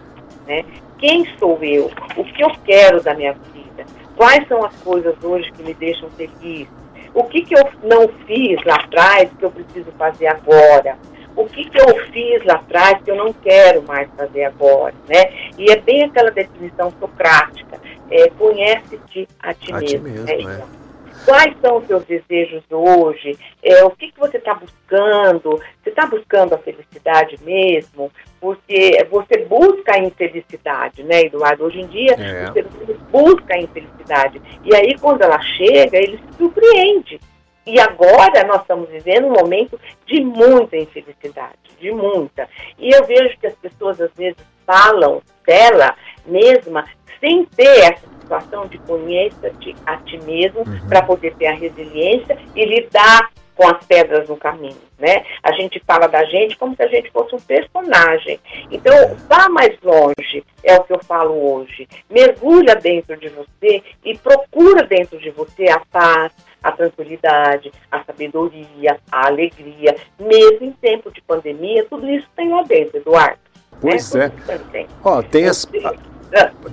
né? 0.48 0.66
Quem 0.98 1.26
sou 1.38 1.60
eu? 1.62 1.92
O 2.16 2.24
que 2.24 2.44
eu 2.44 2.52
quero 2.66 3.02
da 3.02 3.14
minha 3.14 3.34
vida? 3.54 3.86
Quais 4.16 4.48
são 4.48 4.64
as 4.64 4.76
coisas 4.82 5.16
hoje 5.24 5.52
que 5.52 5.64
me 5.64 5.74
deixam 5.74 6.10
feliz? 6.12 6.68
O 7.14 7.26
que, 7.26 7.42
que 7.44 7.56
eu 7.56 7.70
não 7.84 8.08
fiz 8.26 8.64
lá 8.66 8.76
atrás 8.76 9.30
que 9.38 9.44
eu 9.44 9.52
preciso 9.52 9.92
fazer 9.98 10.28
agora? 10.28 10.98
O 11.36 11.46
que, 11.46 11.70
que 11.70 11.80
eu 11.80 12.06
fiz 12.12 12.44
lá 12.46 12.56
atrás 12.56 13.02
que 13.04 13.10
eu 13.10 13.16
não 13.16 13.34
quero 13.34 13.84
mais 13.84 14.10
fazer 14.16 14.46
agora, 14.46 14.94
né? 15.08 15.52
E 15.58 15.72
é 15.72 15.76
bem 15.78 16.04
aquela 16.04 16.32
definição 16.32 16.92
socrática, 17.00 17.80
é, 18.10 18.30
conhece-te 18.30 19.28
a 19.40 19.54
ti 19.54 19.74
a 19.74 19.80
mesmo. 19.80 19.88
Ti 19.88 19.98
mesmo 20.00 20.26
né? 20.26 20.60
é. 20.80 20.84
Quais 21.26 21.56
são 21.62 21.78
os 21.78 21.88
seus 21.88 22.04
desejos 22.04 22.64
hoje? 22.70 23.38
É, 23.62 23.84
o 23.86 23.92
que, 23.92 24.12
que 24.12 24.20
você 24.20 24.38
está 24.38 24.54
buscando? 24.56 25.62
Você 25.82 25.90
está 25.90 26.06
buscando 26.06 26.54
a 26.54 26.58
felicidade 26.58 27.38
mesmo? 27.44 28.12
Porque 28.42 29.06
você 29.10 29.46
busca 29.46 29.96
a 29.96 30.00
infelicidade, 30.00 31.02
né, 31.04 31.22
Eduardo? 31.22 31.64
Hoje 31.64 31.80
em 31.80 31.88
dia, 31.88 32.16
é. 32.20 32.46
você 32.48 32.64
busca 33.10 33.56
a 33.56 33.60
infelicidade. 33.60 34.42
E 34.66 34.76
aí, 34.76 34.98
quando 35.00 35.22
ela 35.22 35.42
chega, 35.42 35.98
ele 35.98 36.18
se 36.18 36.38
surpreende. 36.38 37.20
E 37.66 37.80
agora 37.80 38.44
nós 38.46 38.62
estamos 38.62 38.90
vivendo 38.90 39.28
um 39.28 39.34
momento 39.34 39.80
de 40.06 40.22
muita 40.22 40.78
infelicidade, 40.78 41.58
de 41.80 41.92
muita. 41.92 42.48
E 42.78 42.90
eu 42.92 43.06
vejo 43.06 43.38
que 43.38 43.48
as 43.48 43.56
pessoas 43.56 44.00
às 44.02 44.12
vezes 44.14 44.38
falam 44.66 45.22
dela 45.46 45.96
mesma 46.26 46.86
sem 47.20 47.46
ter 47.46 47.80
essa 47.80 48.08
situação 48.20 48.68
de 48.68 48.78
conheça-te 48.80 49.76
a 49.86 49.98
ti 49.98 50.18
mesmo 50.24 50.60
uhum. 50.60 50.88
para 50.88 51.04
poder 51.04 51.36
ter 51.36 51.48
a 51.48 51.54
resiliência 51.54 52.38
e 52.56 52.66
lidar 52.66 53.30
com 53.56 53.68
as 53.68 53.86
pedras 53.86 54.28
no 54.28 54.36
caminho, 54.36 54.82
né? 54.98 55.24
A 55.44 55.52
gente 55.52 55.80
fala 55.86 56.08
da 56.08 56.24
gente 56.26 56.58
como 56.58 56.76
se 56.76 56.82
a 56.82 56.88
gente 56.88 57.12
fosse 57.12 57.36
um 57.36 57.40
personagem. 57.40 58.40
Então, 58.72 59.16
vá 59.30 59.48
mais 59.48 59.78
longe, 59.82 60.44
é 60.64 60.76
o 60.76 60.84
que 60.84 60.94
eu 60.94 61.04
falo 61.04 61.34
hoje. 61.54 61.88
Mergulha 62.10 62.76
dentro 62.76 63.16
de 63.16 63.30
você 63.30 63.84
e 64.04 64.18
procura 64.18 64.84
dentro 64.84 65.20
de 65.20 65.30
você 65.30 65.70
a 65.70 65.80
paz, 65.92 66.32
a 66.64 66.72
tranquilidade, 66.72 67.72
a 67.92 68.04
sabedoria, 68.04 68.98
a 69.12 69.28
alegria. 69.28 69.96
Mesmo 70.18 70.66
em 70.66 70.72
tempo 70.72 71.12
de 71.12 71.22
pandemia, 71.22 71.86
tudo 71.90 72.10
isso 72.10 72.28
tem 72.36 72.50
lá 72.50 72.64
dentro, 72.64 72.98
Eduardo. 72.98 73.38
Pois 73.82 74.14
né? 74.14 74.32
é. 74.74 74.86
Ó, 75.04 75.22
tem 75.22 75.46
as, 75.46 75.68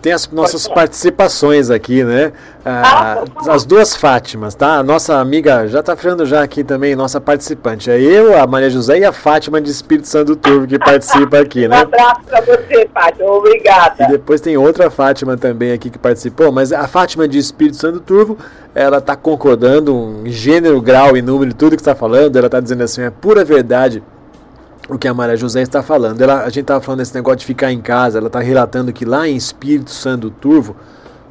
tem 0.00 0.12
as 0.12 0.28
nossas 0.28 0.66
participações 0.66 1.70
aqui, 1.70 2.02
né? 2.02 2.32
Ah, 2.64 3.22
as 3.48 3.64
duas 3.64 3.94
Fátimas, 3.94 4.54
tá? 4.54 4.78
A 4.78 4.82
nossa 4.82 5.16
amiga 5.18 5.66
já 5.66 5.82
tá 5.82 5.96
falando 5.96 6.24
já 6.24 6.42
aqui 6.42 6.64
também, 6.64 6.96
nossa 6.96 7.20
participante. 7.20 7.90
É 7.90 8.00
eu, 8.00 8.38
a 8.38 8.46
Maria 8.46 8.70
José 8.70 8.98
e 8.98 9.04
a 9.04 9.12
Fátima 9.12 9.60
de 9.60 9.70
Espírito 9.70 10.08
Santo 10.08 10.28
do 10.28 10.36
Turvo 10.36 10.66
que 10.66 10.78
participa 10.78 11.38
aqui, 11.38 11.68
né? 11.68 11.76
Um 11.76 11.80
abraço 11.80 12.20
pra 12.26 12.40
você, 12.40 12.88
Fátima. 12.92 13.30
Obrigada. 13.30 14.04
E 14.04 14.08
depois 14.08 14.40
tem 14.40 14.56
outra 14.56 14.90
Fátima 14.90 15.36
também 15.36 15.72
aqui 15.72 15.90
que 15.90 15.98
participou, 15.98 16.50
mas 16.50 16.72
a 16.72 16.86
Fátima 16.86 17.28
de 17.28 17.38
Espírito 17.38 17.76
Santo 17.76 17.94
do 17.94 18.00
Turvo, 18.00 18.38
ela 18.74 19.00
tá 19.00 19.16
concordando 19.16 20.22
em 20.24 20.30
gênero, 20.30 20.80
grau 20.80 21.16
e 21.16 21.22
número, 21.22 21.52
tudo 21.52 21.76
que 21.76 21.82
está 21.82 21.94
falando. 21.94 22.36
Ela 22.36 22.48
tá 22.48 22.60
dizendo 22.60 22.82
assim, 22.82 23.02
é 23.02 23.10
pura 23.10 23.44
verdade 23.44 24.02
o 24.90 24.98
que 24.98 25.08
a 25.08 25.14
Maria 25.14 25.36
José 25.36 25.62
está 25.62 25.82
falando. 25.82 26.20
Ela, 26.20 26.40
a 26.40 26.48
gente 26.48 26.60
estava 26.60 26.80
falando 26.80 26.98
desse 26.98 27.14
negócio 27.14 27.38
de 27.38 27.46
ficar 27.46 27.72
em 27.72 27.80
casa, 27.80 28.18
ela 28.18 28.26
está 28.26 28.40
relatando 28.40 28.92
que 28.92 29.04
lá 29.04 29.28
em 29.28 29.36
Espírito 29.36 29.90
Santo 29.90 30.30
Turvo, 30.30 30.76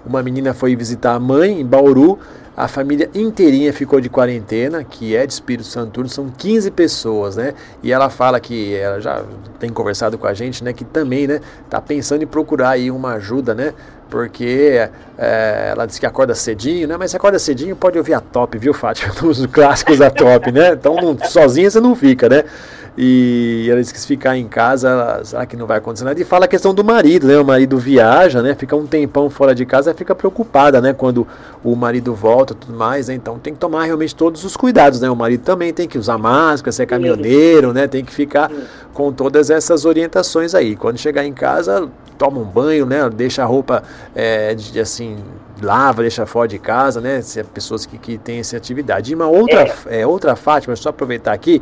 uma 0.05 0.23
menina 0.23 0.53
foi 0.53 0.75
visitar 0.75 1.13
a 1.15 1.19
mãe 1.19 1.59
em 1.59 1.65
Bauru, 1.65 2.17
a 2.55 2.67
família 2.67 3.09
inteirinha 3.15 3.71
ficou 3.71 4.01
de 4.01 4.09
quarentena, 4.09 4.83
que 4.83 5.15
é 5.15 5.25
de 5.25 5.31
Espírito 5.31 5.65
Santo 5.65 5.91
Turvo, 5.91 6.09
são 6.09 6.29
15 6.29 6.71
pessoas, 6.71 7.37
né? 7.37 7.53
E 7.81 7.89
ela 7.89 8.09
fala 8.09 8.37
que 8.37 8.75
ela 8.75 8.99
já 8.99 9.23
tem 9.57 9.69
conversado 9.69 10.17
com 10.17 10.27
a 10.27 10.33
gente, 10.33 10.61
né? 10.61 10.73
Que 10.73 10.83
também, 10.83 11.25
né? 11.25 11.39
Tá 11.69 11.79
pensando 11.79 12.21
em 12.21 12.27
procurar 12.27 12.71
aí 12.71 12.91
uma 12.91 13.13
ajuda, 13.13 13.55
né? 13.55 13.73
Porque 14.09 14.89
é, 15.17 15.69
ela 15.71 15.85
disse 15.85 16.01
que 16.01 16.05
acorda 16.05 16.35
cedinho, 16.35 16.85
né? 16.85 16.97
Mas 16.97 17.11
se 17.11 17.17
acorda 17.17 17.39
cedinho, 17.39 17.77
pode 17.77 17.97
ouvir 17.97 18.13
a 18.15 18.19
top, 18.19 18.57
viu, 18.57 18.73
Fátima? 18.73 19.13
Os 19.23 19.45
clássicos 19.45 19.99
da 19.99 20.09
top, 20.09 20.51
né? 20.51 20.73
Então, 20.73 20.95
não, 20.95 21.17
sozinha 21.29 21.71
você 21.71 21.79
não 21.79 21.95
fica, 21.95 22.27
né? 22.27 22.43
E 22.97 23.67
ela 23.69 23.79
disse 23.79 23.93
que 23.93 23.99
se 23.99 24.07
ficar 24.07 24.37
em 24.37 24.47
casa, 24.47 25.21
será 25.23 25.45
que 25.45 25.55
não 25.55 25.65
vai 25.65 25.77
acontecer 25.77 26.05
nada? 26.05 26.19
E 26.19 26.25
fala 26.25 26.45
a 26.45 26.47
questão 26.47 26.73
do 26.73 26.83
marido, 26.83 27.27
né? 27.27 27.37
O 27.37 27.45
marido 27.45 27.77
viaja, 27.77 28.41
né? 28.41 28.55
Fica 28.55 28.75
um 28.75 28.85
tempão 28.85 29.29
fora 29.29 29.55
de 29.55 29.65
casa, 29.65 29.93
fica 29.93 30.13
preocupada, 30.13 30.81
né? 30.81 30.93
Quando 30.93 31.27
o 31.63 31.75
marido 31.75 32.13
volta 32.13 32.53
tudo 32.53 32.77
mais, 32.77 33.07
né? 33.07 33.13
Então 33.13 33.39
tem 33.39 33.53
que 33.53 33.59
tomar 33.59 33.85
realmente 33.85 34.15
todos 34.15 34.43
os 34.43 34.57
cuidados, 34.57 34.99
né? 35.01 35.09
O 35.09 35.15
marido 35.15 35.43
também 35.43 35.73
tem 35.73 35.87
que 35.87 35.97
usar 35.97 36.17
máscara, 36.17 36.71
ser 36.71 36.85
caminhoneiro, 36.85 37.73
né? 37.73 37.87
Tem 37.87 38.03
que 38.03 38.13
ficar 38.13 38.51
com 38.93 39.11
todas 39.11 39.49
essas 39.49 39.85
orientações 39.85 40.53
aí. 40.53 40.75
Quando 40.75 40.97
chegar 40.97 41.25
em 41.25 41.33
casa, 41.33 41.89
toma 42.17 42.39
um 42.39 42.45
banho, 42.45 42.85
né? 42.85 43.09
Deixa 43.09 43.43
a 43.43 43.45
roupa 43.45 43.81
é, 44.13 44.53
de, 44.53 44.79
assim 44.79 45.17
lava, 45.61 46.01
deixa 46.01 46.25
fora 46.25 46.47
de 46.47 46.59
casa, 46.59 47.01
né? 47.01 47.21
Se 47.21 47.39
é 47.39 47.43
pessoas 47.43 47.85
que, 47.85 47.97
que 47.97 48.17
têm 48.17 48.39
essa 48.39 48.57
atividade. 48.57 49.11
E 49.11 49.15
uma 49.15 49.27
outra, 49.27 49.61
é. 49.87 50.01
É, 50.01 50.07
outra 50.07 50.35
Fátima, 50.35 50.75
só 50.75 50.89
aproveitar 50.89 51.33
aqui, 51.33 51.61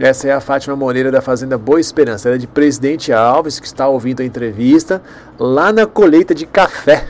essa 0.00 0.28
é 0.28 0.32
a 0.32 0.40
Fátima 0.40 0.74
Moreira 0.74 1.10
da 1.10 1.20
Fazenda 1.20 1.58
Boa 1.58 1.78
Esperança. 1.78 2.28
Ela 2.28 2.36
é 2.36 2.38
de 2.38 2.46
Presidente 2.46 3.12
Alves, 3.12 3.60
que 3.60 3.66
está 3.66 3.86
ouvindo 3.86 4.22
a 4.22 4.24
entrevista 4.24 5.02
lá 5.38 5.72
na 5.72 5.86
colheita 5.86 6.34
de 6.34 6.46
café. 6.46 7.04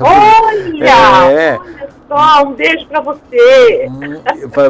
Olha! 0.00 1.30
É. 1.30 1.58
Olha 1.58 1.88
só, 2.08 2.42
um 2.46 2.52
beijo 2.52 2.86
para 2.86 3.00
você. 3.00 3.86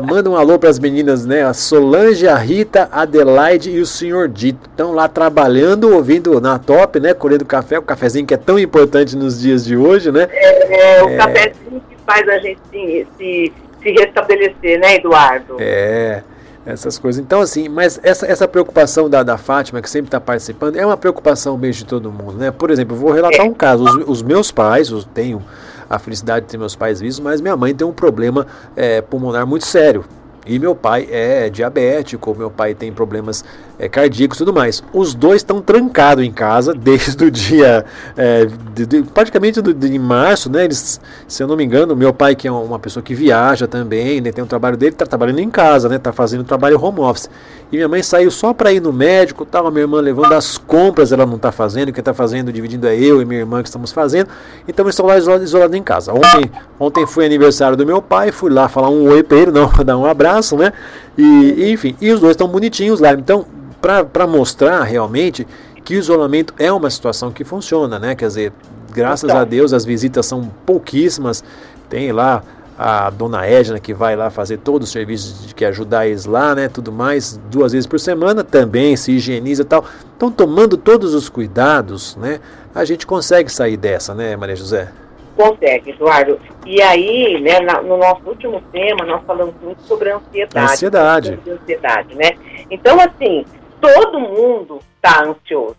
Manda 0.05 0.29
um 0.29 0.37
alô 0.37 0.59
para 0.59 0.71
as 0.71 0.79
meninas, 0.79 1.25
né? 1.25 1.45
A 1.45 1.55
Solange, 1.55 2.27
a 2.27 2.37
Rita, 2.37 2.89
a 2.91 3.03
Adelaide 3.03 3.71
e 3.71 3.81
o 3.81 3.87
senhor 3.87 4.29
Dito. 4.29 4.69
Estão 4.69 4.93
lá 4.93 5.09
trabalhando, 5.09 5.93
ouvindo 5.93 6.41
na 6.41 6.59
top, 6.59 6.99
né? 6.99 7.15
Colhendo 7.15 7.45
café, 7.45 7.79
o 7.79 7.83
cafezinho 7.83 8.27
que 8.27 8.35
é 8.35 8.37
tão 8.37 8.59
importante 8.59 9.17
nos 9.17 9.41
dias 9.41 9.65
de 9.65 9.77
hoje, 9.77 10.11
né? 10.11 10.29
É, 10.31 10.99
é 10.99 11.05
o 11.05 11.09
é... 11.11 11.17
cafezinho 11.17 11.83
que 11.89 11.97
faz 12.05 12.29
a 12.29 12.39
gente 12.39 12.61
se, 12.71 13.07
se, 13.17 13.53
se 13.83 13.91
restabelecer, 13.93 14.81
né, 14.81 14.97
Eduardo? 14.97 15.57
É 15.61 16.23
essas 16.65 16.99
coisas. 16.99 17.23
Então, 17.23 17.41
assim, 17.41 17.69
mas 17.69 17.99
essa, 18.03 18.27
essa 18.27 18.47
preocupação 18.47 19.09
da, 19.11 19.23
da 19.23 19.37
Fátima, 19.37 19.83
que 19.83 19.91
sempre 19.91 20.09
está 20.09 20.21
participando, 20.21 20.77
é 20.77 20.87
uma 20.87 20.97
preocupação 20.97 21.57
mesmo 21.57 21.85
de 21.85 21.87
todo 21.87 22.11
mundo, 22.11 22.39
né? 22.39 22.51
Por 22.51 22.71
exemplo, 22.71 22.97
eu 22.97 23.01
vou 23.01 23.13
relatar 23.13 23.45
um 23.45 23.55
caso. 23.55 23.85
Os, 23.85 24.09
os 24.09 24.23
meus 24.23 24.51
pais, 24.51 24.91
eu 24.91 25.03
tenho 25.03 25.43
a 25.89 25.99
felicidade 25.99 26.47
de 26.47 26.53
ter 26.53 26.59
meus 26.59 26.75
pais 26.75 27.01
vivos, 27.01 27.21
mas 27.21 27.41
minha 27.41 27.57
mãe 27.57 27.75
tem 27.75 27.87
um 27.87 27.93
problema 27.93 28.47
é, 28.75 29.01
pulmonar 29.01 29.47
muito 29.47 29.67
sério. 29.67 30.05
E 30.45 30.59
meu 30.59 30.75
pai 30.75 31.07
é 31.11 31.49
diabético, 31.49 32.35
meu 32.35 32.51
pai 32.51 32.75
tem 32.75 32.93
problemas 32.93 33.45
é, 33.83 33.89
cardíacos 33.89 34.37
e 34.37 34.39
tudo 34.39 34.53
mais. 34.53 34.83
Os 34.93 35.13
dois 35.13 35.41
estão 35.41 35.61
trancados 35.61 36.25
em 36.25 36.31
casa 36.31 36.73
desde 36.79 37.25
o 37.25 37.31
dia, 37.31 37.85
é, 38.17 38.47
de, 38.73 38.87
de, 38.87 39.03
praticamente 39.03 39.61
do, 39.61 39.75
de 39.75 39.99
março, 39.99 40.49
né? 40.49 40.65
Eles, 40.65 41.01
se 41.27 41.43
eu 41.43 41.49
não 41.49 41.57
me 41.57 41.65
engano, 41.65 41.97
meu 41.97 42.15
pai, 42.15 42.37
que 42.37 42.47
é 42.47 42.53
uma 42.53 42.79
pessoa 42.79 43.03
que 43.03 43.13
viaja 43.13 43.67
também, 43.67 44.21
né, 44.21 44.31
tem 44.31 44.45
um 44.45 44.47
trabalho 44.47 44.77
dele, 44.77 44.93
está 44.93 45.05
trabalhando 45.05 45.41
em 45.41 45.51
casa, 45.51 45.89
né? 45.89 45.97
Está 45.97 46.13
fazendo 46.13 46.45
trabalho 46.45 46.81
home 46.81 47.01
office. 47.01 47.29
E 47.73 47.77
minha 47.77 47.89
mãe 47.89 48.03
saiu 48.03 48.31
só 48.31 48.53
para 48.53 48.73
ir 48.73 48.81
no 48.81 48.93
médico, 48.93 49.45
tava 49.45 49.71
minha 49.71 49.83
irmã 49.83 50.01
levando 50.01 50.33
as 50.35 50.59
compras, 50.59 51.11
ela 51.11 51.27
não 51.27 51.37
está 51.37 51.51
fazendo, 51.51 51.91
quem 51.91 52.01
está 52.03 52.15
fazendo, 52.15 52.53
dividindo 52.53 52.87
é 52.87 52.95
eu 52.95 53.21
e 53.21 53.25
minha 53.25 53.41
irmã 53.41 53.63
que 53.63 53.69
estamos 53.69 53.91
fazendo. 53.91 54.29
Então 54.69 54.89
estou 54.89 55.07
lá 55.07 55.19
isolado, 55.19 55.43
isolado 55.43 55.77
em 55.77 55.83
casa. 55.83 56.13
Ontem, 56.13 56.51
ontem 56.79 57.07
foi 57.07 57.27
aniversário 57.27 57.77
do 57.77 57.85
meu 57.85 58.01
pai, 58.01 58.31
fui 58.31 58.51
lá 58.51 58.69
falar 58.69 58.91
um 58.91 59.09
oi 59.09 59.23
para 59.23 59.39
ele, 59.39 59.51
não, 59.51 59.69
dar 59.85 59.97
um 59.97 60.07
abraço, 60.07 60.57
né? 60.57 60.73
E 61.19 61.73
enfim, 61.73 61.97
e 62.01 62.13
os 62.13 62.21
dois 62.21 62.33
estão 62.33 62.47
bonitinhos 62.47 63.01
lá. 63.01 63.13
Então, 63.15 63.47
para 63.83 64.27
mostrar 64.27 64.83
realmente 64.85 65.47
que 65.85 65.97
o 65.97 65.99
isolamento 65.99 66.55
é 66.59 66.73
uma 66.73 66.89
situação 66.89 67.33
que 67.33 67.43
funciona, 67.43 67.99
né? 67.99 68.15
Quer 68.15 68.29
dizer, 68.29 68.53
graças 68.93 69.29
então. 69.29 69.43
a 69.43 69.45
Deus 69.45 69.73
as 69.73 69.85
visitas 69.85 70.25
são 70.25 70.49
pouquíssimas. 70.65 71.43
Tem 71.91 72.13
lá 72.13 72.43
a 72.79 73.11
dona 73.11 73.47
Edna 73.47 73.79
que 73.79 73.93
vai 73.93 74.17
lá 74.17 74.31
fazer 74.31 74.59
todos 74.59 74.89
os 74.89 74.93
serviços 74.93 75.47
de 75.47 75.55
que 75.55 75.65
ajudar 75.65 76.07
eles 76.07 76.25
lá, 76.25 76.55
né, 76.55 76.69
tudo 76.69 76.91
mais, 76.91 77.37
duas 77.51 77.73
vezes 77.73 77.87
por 77.87 78.01
semana, 78.01 78.43
também 78.43 78.97
se 78.97 79.13
higieniza 79.13 79.63
e 79.63 79.65
tal. 79.65 79.85
Então, 80.17 80.31
tomando 80.31 80.77
todos 80.77 81.15
os 81.15 81.29
cuidados, 81.29 82.17
né, 82.17 82.41
a 82.75 82.85
gente 82.85 83.07
consegue 83.07 83.53
sair 83.53 83.77
dessa, 83.77 84.15
né, 84.15 84.37
Maria 84.37 84.57
José? 84.57 84.89
Consegue, 85.37 85.91
Eduardo. 85.91 86.39
E 86.67 86.81
aí, 86.83 87.41
né, 87.41 87.61
no 87.83 87.97
nosso 87.97 88.23
último 88.27 88.63
tema, 88.73 89.05
nós 89.05 89.23
falamos 89.27 89.55
muito 89.63 89.83
sobre 89.83 90.11
ansiedade. 90.11 90.73
Ansiedade. 90.73 91.39
Ansiedade, 91.47 92.15
né? 92.15 92.33
Então, 92.71 92.99
assim, 93.01 93.45
todo 93.83 94.21
mundo 94.21 94.79
está 94.97 95.25
ansioso. 95.25 95.77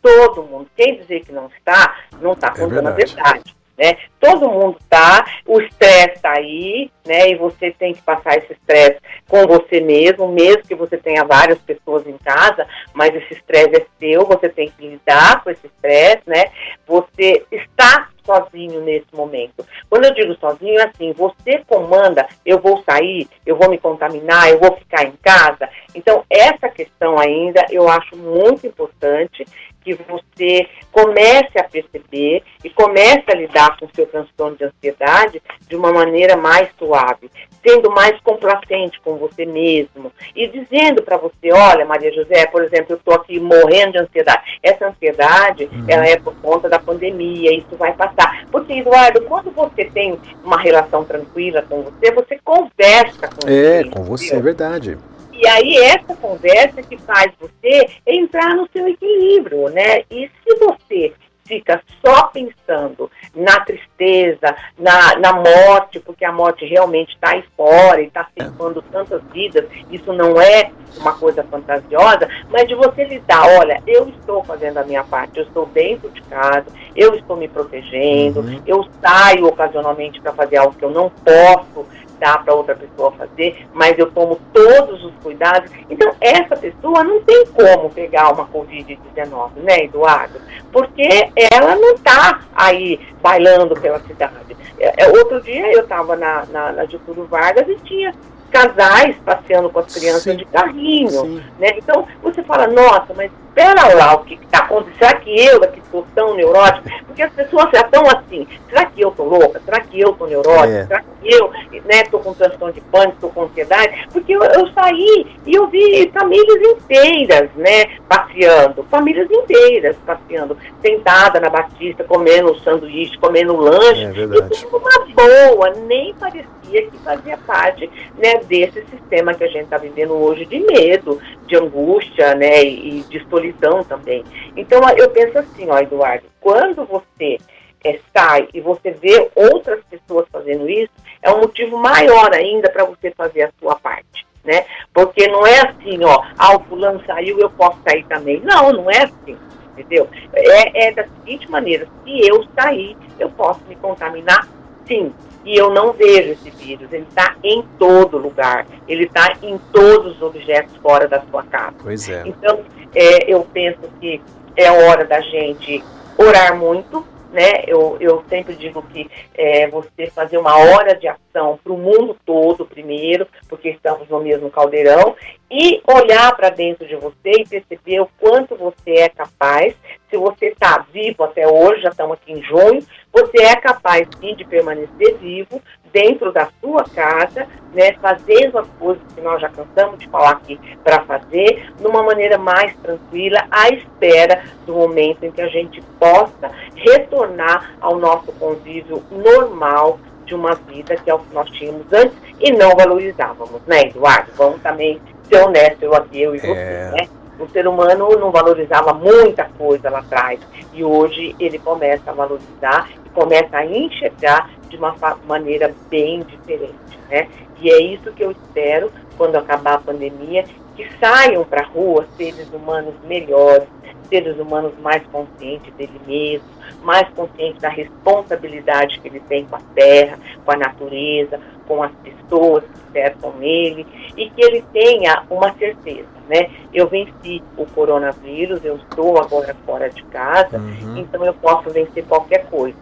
Todo 0.00 0.44
mundo. 0.44 0.68
Quem 0.76 0.98
dizer 0.98 1.24
que 1.24 1.32
não 1.32 1.48
está, 1.48 1.96
não 2.20 2.34
está 2.34 2.48
é 2.48 2.60
contando 2.60 2.86
a 2.86 2.92
verdade 2.92 3.56
né? 3.78 3.98
Todo 4.18 4.48
mundo 4.48 4.78
tá, 4.88 5.24
o 5.46 5.60
estresse 5.60 6.14
está 6.16 6.32
aí, 6.32 6.90
né? 7.04 7.30
E 7.30 7.36
você 7.36 7.70
tem 7.72 7.92
que 7.92 8.02
passar 8.02 8.38
esse 8.38 8.52
estresse 8.52 8.98
com 9.28 9.46
você 9.46 9.80
mesmo, 9.80 10.28
mesmo 10.28 10.62
que 10.62 10.74
você 10.74 10.96
tenha 10.96 11.24
várias 11.24 11.58
pessoas 11.58 12.06
em 12.06 12.16
casa, 12.18 12.66
mas 12.94 13.14
esse 13.14 13.34
estresse 13.34 13.76
é 13.76 13.86
seu, 13.98 14.24
você 14.24 14.48
tem 14.48 14.70
que 14.70 14.88
lidar 14.88 15.42
com 15.42 15.50
esse 15.50 15.66
estresse, 15.66 16.22
né? 16.26 16.46
Você 16.86 17.44
está 17.50 18.08
sozinho 18.26 18.82
nesse 18.82 19.06
momento. 19.14 19.64
Quando 19.88 20.04
eu 20.04 20.14
digo 20.14 20.34
sozinho, 20.34 20.78
é 20.78 20.84
assim, 20.84 21.12
você 21.12 21.62
comanda, 21.66 22.26
eu 22.44 22.58
vou 22.58 22.82
sair, 22.82 23.28
eu 23.46 23.56
vou 23.56 23.70
me 23.70 23.78
contaminar, 23.78 24.50
eu 24.50 24.58
vou 24.58 24.76
ficar 24.76 25.04
em 25.04 25.14
casa. 25.22 25.68
Então, 25.94 26.24
essa 26.28 26.68
questão 26.68 27.18
ainda 27.18 27.64
eu 27.70 27.88
acho 27.88 28.16
muito 28.16 28.66
importante 28.66 29.46
que 29.86 29.94
você 29.94 30.68
comece 30.90 31.56
a 31.56 31.62
perceber 31.62 32.42
e 32.64 32.70
comece 32.70 33.22
a 33.28 33.36
lidar 33.36 33.76
com 33.78 33.86
o 33.86 33.90
seu 33.94 34.04
transtorno 34.04 34.56
de 34.56 34.64
ansiedade 34.64 35.40
de 35.68 35.76
uma 35.76 35.92
maneira 35.92 36.36
mais 36.36 36.68
suave, 36.76 37.30
sendo 37.66 37.90
mais 37.90 38.18
complacente 38.20 39.00
com 39.00 39.16
você 39.16 39.44
mesmo 39.44 40.12
e 40.34 40.46
dizendo 40.46 41.02
para 41.02 41.16
você, 41.16 41.52
olha, 41.52 41.84
Maria 41.84 42.12
José, 42.12 42.46
por 42.46 42.62
exemplo, 42.62 42.86
eu 42.90 42.96
estou 42.96 43.14
aqui 43.14 43.40
morrendo 43.40 43.92
de 43.92 43.98
ansiedade. 43.98 44.42
Essa 44.62 44.88
ansiedade, 44.88 45.68
uhum. 45.72 45.84
ela 45.88 46.06
é 46.06 46.16
por 46.16 46.34
conta 46.36 46.68
da 46.68 46.78
pandemia, 46.78 47.52
isso 47.52 47.76
vai 47.76 47.92
passar. 47.92 48.46
Porque, 48.52 48.74
Eduardo, 48.74 49.22
quando 49.22 49.50
você 49.50 49.84
tem 49.86 50.18
uma 50.44 50.60
relação 50.60 51.04
tranquila 51.04 51.62
com 51.62 51.82
você, 51.82 52.12
você 52.12 52.38
conversa 52.44 53.28
com 53.28 53.48
é, 53.48 53.82
você. 53.82 53.88
É, 53.88 53.90
com 53.90 54.04
você, 54.04 54.36
é 54.36 54.40
verdade. 54.40 54.98
E 55.32 55.46
aí 55.46 55.76
essa 55.76 56.16
conversa 56.16 56.82
que 56.82 56.96
faz 56.96 57.30
você 57.38 57.88
entrar 58.06 58.54
no 58.54 58.66
seu 58.72 58.88
equilíbrio, 58.88 59.68
né? 59.68 60.02
E 60.10 60.30
se 60.42 60.56
você 60.58 61.12
fica 61.46 61.82
só 62.04 62.24
pensando 62.24 63.10
na 63.34 63.60
tristeza, 63.60 64.54
na, 64.78 65.18
na 65.18 65.32
morte, 65.32 66.00
porque 66.00 66.24
a 66.24 66.32
morte 66.32 66.64
realmente 66.64 67.14
está 67.14 67.30
aí 67.30 67.44
fora 67.56 68.00
e 68.00 68.06
está 68.06 68.26
ceifando 68.36 68.82
tantas 68.82 69.22
vidas, 69.32 69.64
isso 69.90 70.12
não 70.12 70.40
é 70.40 70.70
uma 70.98 71.12
coisa 71.14 71.42
fantasiosa, 71.44 72.28
mas 72.50 72.66
de 72.66 72.74
você 72.74 73.04
lidar, 73.04 73.46
olha, 73.58 73.82
eu 73.86 74.08
estou 74.08 74.42
fazendo 74.44 74.78
a 74.78 74.84
minha 74.84 75.04
parte, 75.04 75.38
eu 75.38 75.44
estou 75.44 75.66
dentro 75.66 76.08
de 76.10 76.22
casa, 76.22 76.66
eu 76.94 77.14
estou 77.14 77.36
me 77.36 77.48
protegendo, 77.48 78.40
uhum. 78.40 78.62
eu 78.66 78.86
saio 79.00 79.46
ocasionalmente 79.46 80.20
para 80.20 80.32
fazer 80.32 80.56
algo 80.56 80.74
que 80.74 80.84
eu 80.84 80.90
não 80.90 81.10
posso 81.10 81.86
dá 82.18 82.38
para 82.38 82.54
outra 82.54 82.74
pessoa 82.74 83.12
fazer, 83.12 83.66
mas 83.72 83.98
eu 83.98 84.10
tomo 84.10 84.38
todos 84.52 85.04
os 85.04 85.12
cuidados. 85.22 85.70
Então, 85.88 86.12
essa 86.20 86.56
pessoa 86.56 87.04
não 87.04 87.20
tem 87.22 87.46
como 87.46 87.90
pegar 87.90 88.32
uma 88.32 88.46
Covid-19, 88.46 89.50
né, 89.56 89.84
Eduardo? 89.84 90.40
Porque 90.72 91.30
ela 91.52 91.76
não 91.76 91.94
está 91.94 92.40
aí 92.54 93.00
bailando 93.22 93.74
pela 93.80 94.00
cidade. 94.00 94.56
É, 94.78 95.04
é 95.04 95.08
outro 95.08 95.40
dia 95.40 95.72
eu 95.72 95.82
estava 95.82 96.16
na, 96.16 96.44
na, 96.46 96.72
na 96.72 96.84
Getúlio 96.84 97.26
Vargas 97.26 97.68
e 97.68 97.76
tinha 97.76 98.14
casais 98.50 99.16
passeando 99.24 99.68
com 99.70 99.80
as 99.80 99.92
crianças 99.92 100.22
sim, 100.22 100.36
de 100.36 100.44
carrinho, 100.46 101.42
né? 101.58 101.70
Então 101.76 102.06
você 102.22 102.42
fala, 102.42 102.66
nossa, 102.66 103.12
mas 103.14 103.30
espera 103.48 103.94
lá 103.94 104.14
o 104.14 104.24
que 104.24 104.34
está 104.34 104.58
acontecendo. 104.60 104.98
Será 104.98 105.14
que 105.20 105.46
eu 105.46 105.60
daqui 105.60 105.80
estou 105.80 106.06
tão 106.14 106.34
neurótico? 106.34 106.88
Porque 107.06 107.22
as 107.22 107.32
pessoas 107.32 107.70
já 107.72 107.80
estão 107.80 108.02
assim, 108.06 108.46
será 108.68 108.86
que 108.86 109.00
eu 109.00 109.08
estou 109.08 109.28
louca? 109.28 109.60
Será 109.64 109.80
que 109.80 110.00
eu 110.00 110.10
estou 110.10 110.28
neurótica? 110.28 110.78
É. 110.78 110.86
Será 110.86 111.00
que 111.00 111.34
eu 111.34 111.52
estou 111.94 112.20
né, 112.20 112.24
com 112.24 112.34
transtorno 112.34 112.74
de 112.74 112.80
pânico, 112.80 113.14
estou 113.14 113.30
com 113.30 113.42
ansiedade? 113.44 114.08
Porque 114.12 114.32
eu, 114.32 114.42
eu, 114.42 114.66
saí 114.72 115.26
e 115.46 115.54
eu 115.54 115.66
vi 115.68 116.10
famílias 116.12 116.60
inteiras, 116.62 117.50
né, 117.56 117.98
passeando, 118.08 118.84
famílias 118.90 119.30
inteiras 119.30 119.96
passeando, 120.04 120.56
sentada 120.82 121.40
na 121.40 121.48
Batista, 121.48 122.04
comendo 122.04 122.58
sanduíche, 122.60 123.18
comendo 123.18 123.56
lanche, 123.56 124.04
é 124.04 124.10
e 124.10 124.62
tudo 124.62 124.76
uma 124.76 125.06
boa, 125.14 125.70
nem 125.86 126.14
parecia 126.14 126.46
que 126.90 126.98
fazia 127.04 127.38
parte 127.38 127.88
né, 128.18 128.40
desse 128.44 128.84
sistema 128.86 129.34
que 129.34 129.44
a 129.44 129.48
gente 129.48 129.64
está 129.64 129.78
vivendo 129.78 130.14
hoje 130.14 130.44
de 130.44 130.58
medo, 130.60 131.20
de 131.46 131.56
angústia, 131.56 132.34
né, 132.34 132.62
e 132.64 133.04
de 133.08 133.24
solidão 133.28 133.84
também. 133.84 134.24
Então 134.56 134.80
eu 134.96 135.10
penso 135.10 135.38
assim, 135.38 135.68
ó, 135.70 135.78
Eduardo, 135.78 136.26
quando 136.40 136.84
você 136.84 137.38
é, 137.84 138.00
sai 138.12 138.48
e 138.52 138.60
você 138.60 138.90
vê 138.90 139.30
outras 139.34 139.82
pessoas 139.90 140.26
fazendo 140.30 140.68
isso, 140.68 140.92
é 141.22 141.30
um 141.30 141.40
motivo 141.40 141.76
maior 141.76 142.34
ainda 142.34 142.70
para 142.70 142.84
você 142.84 143.10
fazer 143.10 143.42
a 143.42 143.50
sua 143.60 143.76
parte. 143.76 144.26
Né? 144.44 144.64
Porque 144.94 145.26
não 145.26 145.44
é 145.44 145.60
assim, 145.60 146.04
ó, 146.04 146.22
ah, 146.38 146.56
o 146.56 146.60
fulano 146.64 147.02
saiu, 147.04 147.38
eu 147.40 147.50
posso 147.50 147.78
sair 147.86 148.04
também. 148.04 148.40
Não, 148.40 148.72
não 148.72 148.90
é 148.90 149.04
assim, 149.04 149.36
entendeu? 149.72 150.08
É, 150.32 150.86
é 150.86 150.92
da 150.92 151.02
seguinte 151.02 151.50
maneira, 151.50 151.88
se 152.04 152.28
eu 152.28 152.44
sair, 152.54 152.96
eu 153.18 153.28
posso 153.30 153.60
me 153.66 153.74
contaminar 153.74 154.46
Sim, 154.86 155.12
e 155.44 155.56
eu 155.56 155.70
não 155.70 155.92
vejo 155.92 156.32
esse 156.32 156.50
vírus. 156.50 156.92
Ele 156.92 157.06
está 157.08 157.36
em 157.42 157.62
todo 157.78 158.16
lugar. 158.16 158.66
Ele 158.88 159.04
está 159.04 159.32
em 159.42 159.58
todos 159.72 160.16
os 160.16 160.22
objetos 160.22 160.76
fora 160.76 161.08
da 161.08 161.20
sua 161.22 161.42
casa. 161.44 161.74
Pois 161.82 162.08
é. 162.08 162.22
Então, 162.26 162.60
é, 162.94 163.32
eu 163.32 163.46
penso 163.52 163.80
que 164.00 164.20
é 164.56 164.70
hora 164.70 165.04
da 165.04 165.20
gente 165.20 165.84
orar 166.16 166.56
muito, 166.56 167.06
né? 167.36 167.64
Eu, 167.66 167.98
eu 168.00 168.24
sempre 168.30 168.54
digo 168.54 168.82
que 168.84 169.10
é, 169.34 169.68
você 169.68 170.06
fazer 170.06 170.38
uma 170.38 170.56
hora 170.56 170.94
de 170.94 171.06
ação 171.06 171.60
para 171.62 171.70
o 171.70 171.76
mundo 171.76 172.16
todo 172.24 172.64
primeiro, 172.64 173.28
porque 173.46 173.68
estamos 173.68 174.08
no 174.08 174.22
mesmo 174.22 174.50
caldeirão, 174.50 175.14
e 175.50 175.82
olhar 175.86 176.34
para 176.34 176.48
dentro 176.48 176.86
de 176.86 176.96
você 176.96 177.30
e 177.40 177.46
perceber 177.46 178.00
o 178.00 178.08
quanto 178.18 178.56
você 178.56 178.92
é 178.92 179.08
capaz. 179.10 179.74
Se 180.16 180.18
você 180.18 180.46
está 180.46 180.82
vivo 180.94 181.24
até 181.24 181.46
hoje, 181.46 181.82
já 181.82 181.90
estamos 181.90 182.14
aqui 182.14 182.32
em 182.32 182.42
junho, 182.42 182.82
você 183.12 183.42
é 183.42 183.54
capaz 183.56 184.08
sim 184.18 184.34
de 184.34 184.46
permanecer 184.46 185.14
vivo 185.18 185.60
dentro 185.92 186.32
da 186.32 186.48
sua 186.58 186.84
casa, 186.84 187.46
né, 187.74 187.92
fazendo 188.00 188.58
as 188.58 188.66
coisas 188.78 189.02
que 189.14 189.20
nós 189.20 189.38
já 189.42 189.50
cansamos 189.50 189.98
de 189.98 190.08
falar 190.08 190.30
aqui 190.30 190.58
para 190.82 191.04
fazer, 191.04 191.70
numa 191.80 192.02
maneira 192.02 192.38
mais 192.38 192.74
tranquila, 192.76 193.46
à 193.50 193.68
espera 193.68 194.42
do 194.64 194.72
momento 194.72 195.22
em 195.22 195.30
que 195.30 195.42
a 195.42 195.48
gente 195.48 195.82
possa 196.00 196.50
retornar 196.74 197.76
ao 197.78 197.98
nosso 197.98 198.32
convívio 198.32 199.04
normal 199.10 199.98
de 200.24 200.34
uma 200.34 200.54
vida 200.54 200.96
que 200.96 201.10
é 201.10 201.14
o 201.14 201.18
que 201.18 201.34
nós 201.34 201.50
tínhamos 201.50 201.92
antes 201.92 202.16
e 202.40 202.52
não 202.52 202.70
valorizávamos, 202.70 203.60
né, 203.66 203.82
Eduardo? 203.82 204.32
Vamos 204.34 204.62
também 204.62 204.98
ser 205.28 205.44
honestos, 205.44 205.82
eu 205.82 205.94
aqui, 205.94 206.22
eu 206.22 206.34
e 206.34 206.38
você, 206.38 206.52
é... 206.52 206.90
né? 206.92 207.08
O 207.38 207.46
ser 207.48 207.68
humano 207.68 208.08
não 208.18 208.30
valorizava 208.30 208.94
muita 208.94 209.44
coisa 209.58 209.90
lá 209.90 209.98
atrás 209.98 210.40
e 210.72 210.82
hoje 210.82 211.36
ele 211.38 211.58
começa 211.58 212.10
a 212.10 212.14
valorizar 212.14 212.88
e 213.04 213.08
começa 213.10 213.58
a 213.58 213.66
enxergar 213.66 214.50
de 214.68 214.76
uma 214.76 214.94
maneira 215.26 215.74
bem 215.90 216.22
diferente, 216.22 216.98
né? 217.10 217.28
E 217.60 217.70
é 217.70 217.80
isso 217.80 218.12
que 218.12 218.24
eu 218.24 218.30
espero 218.30 218.90
quando 219.16 219.36
acabar 219.36 219.74
a 219.74 219.78
pandemia, 219.78 220.44
que 220.74 220.88
saiam 220.98 221.44
para 221.44 221.62
a 221.62 221.68
rua 221.68 222.06
seres 222.16 222.48
humanos 222.52 222.94
melhores, 223.04 223.68
seres 224.08 224.38
humanos 224.38 224.72
mais 224.80 225.02
conscientes 225.06 225.72
dele 225.74 226.00
mesmo, 226.06 226.46
mais 226.82 227.08
conscientes 227.10 227.60
da 227.60 227.68
responsabilidade 227.68 229.00
que 229.00 229.08
ele 229.08 229.20
tem 229.20 229.44
com 229.46 229.56
a 229.56 229.60
terra, 229.74 230.18
com 230.44 230.52
a 230.52 230.56
natureza, 230.56 231.40
com 231.66 231.82
as 231.82 231.92
pessoas 232.02 232.64
que 232.64 232.92
cercam 232.92 233.34
ele, 233.40 233.86
e 234.16 234.30
que 234.30 234.42
ele 234.42 234.62
tenha 234.72 235.24
uma 235.28 235.52
certeza, 235.54 236.06
né? 236.28 236.50
Eu 236.72 236.88
venci 236.88 237.42
o 237.56 237.66
coronavírus, 237.66 238.64
eu 238.64 238.76
estou 238.76 239.18
agora 239.18 239.54
fora 239.64 239.88
de 239.88 240.02
casa, 240.04 240.58
uhum. 240.58 240.98
então 240.98 241.24
eu 241.24 241.34
posso 241.34 241.70
vencer 241.70 242.04
qualquer 242.04 242.46
coisa, 242.46 242.76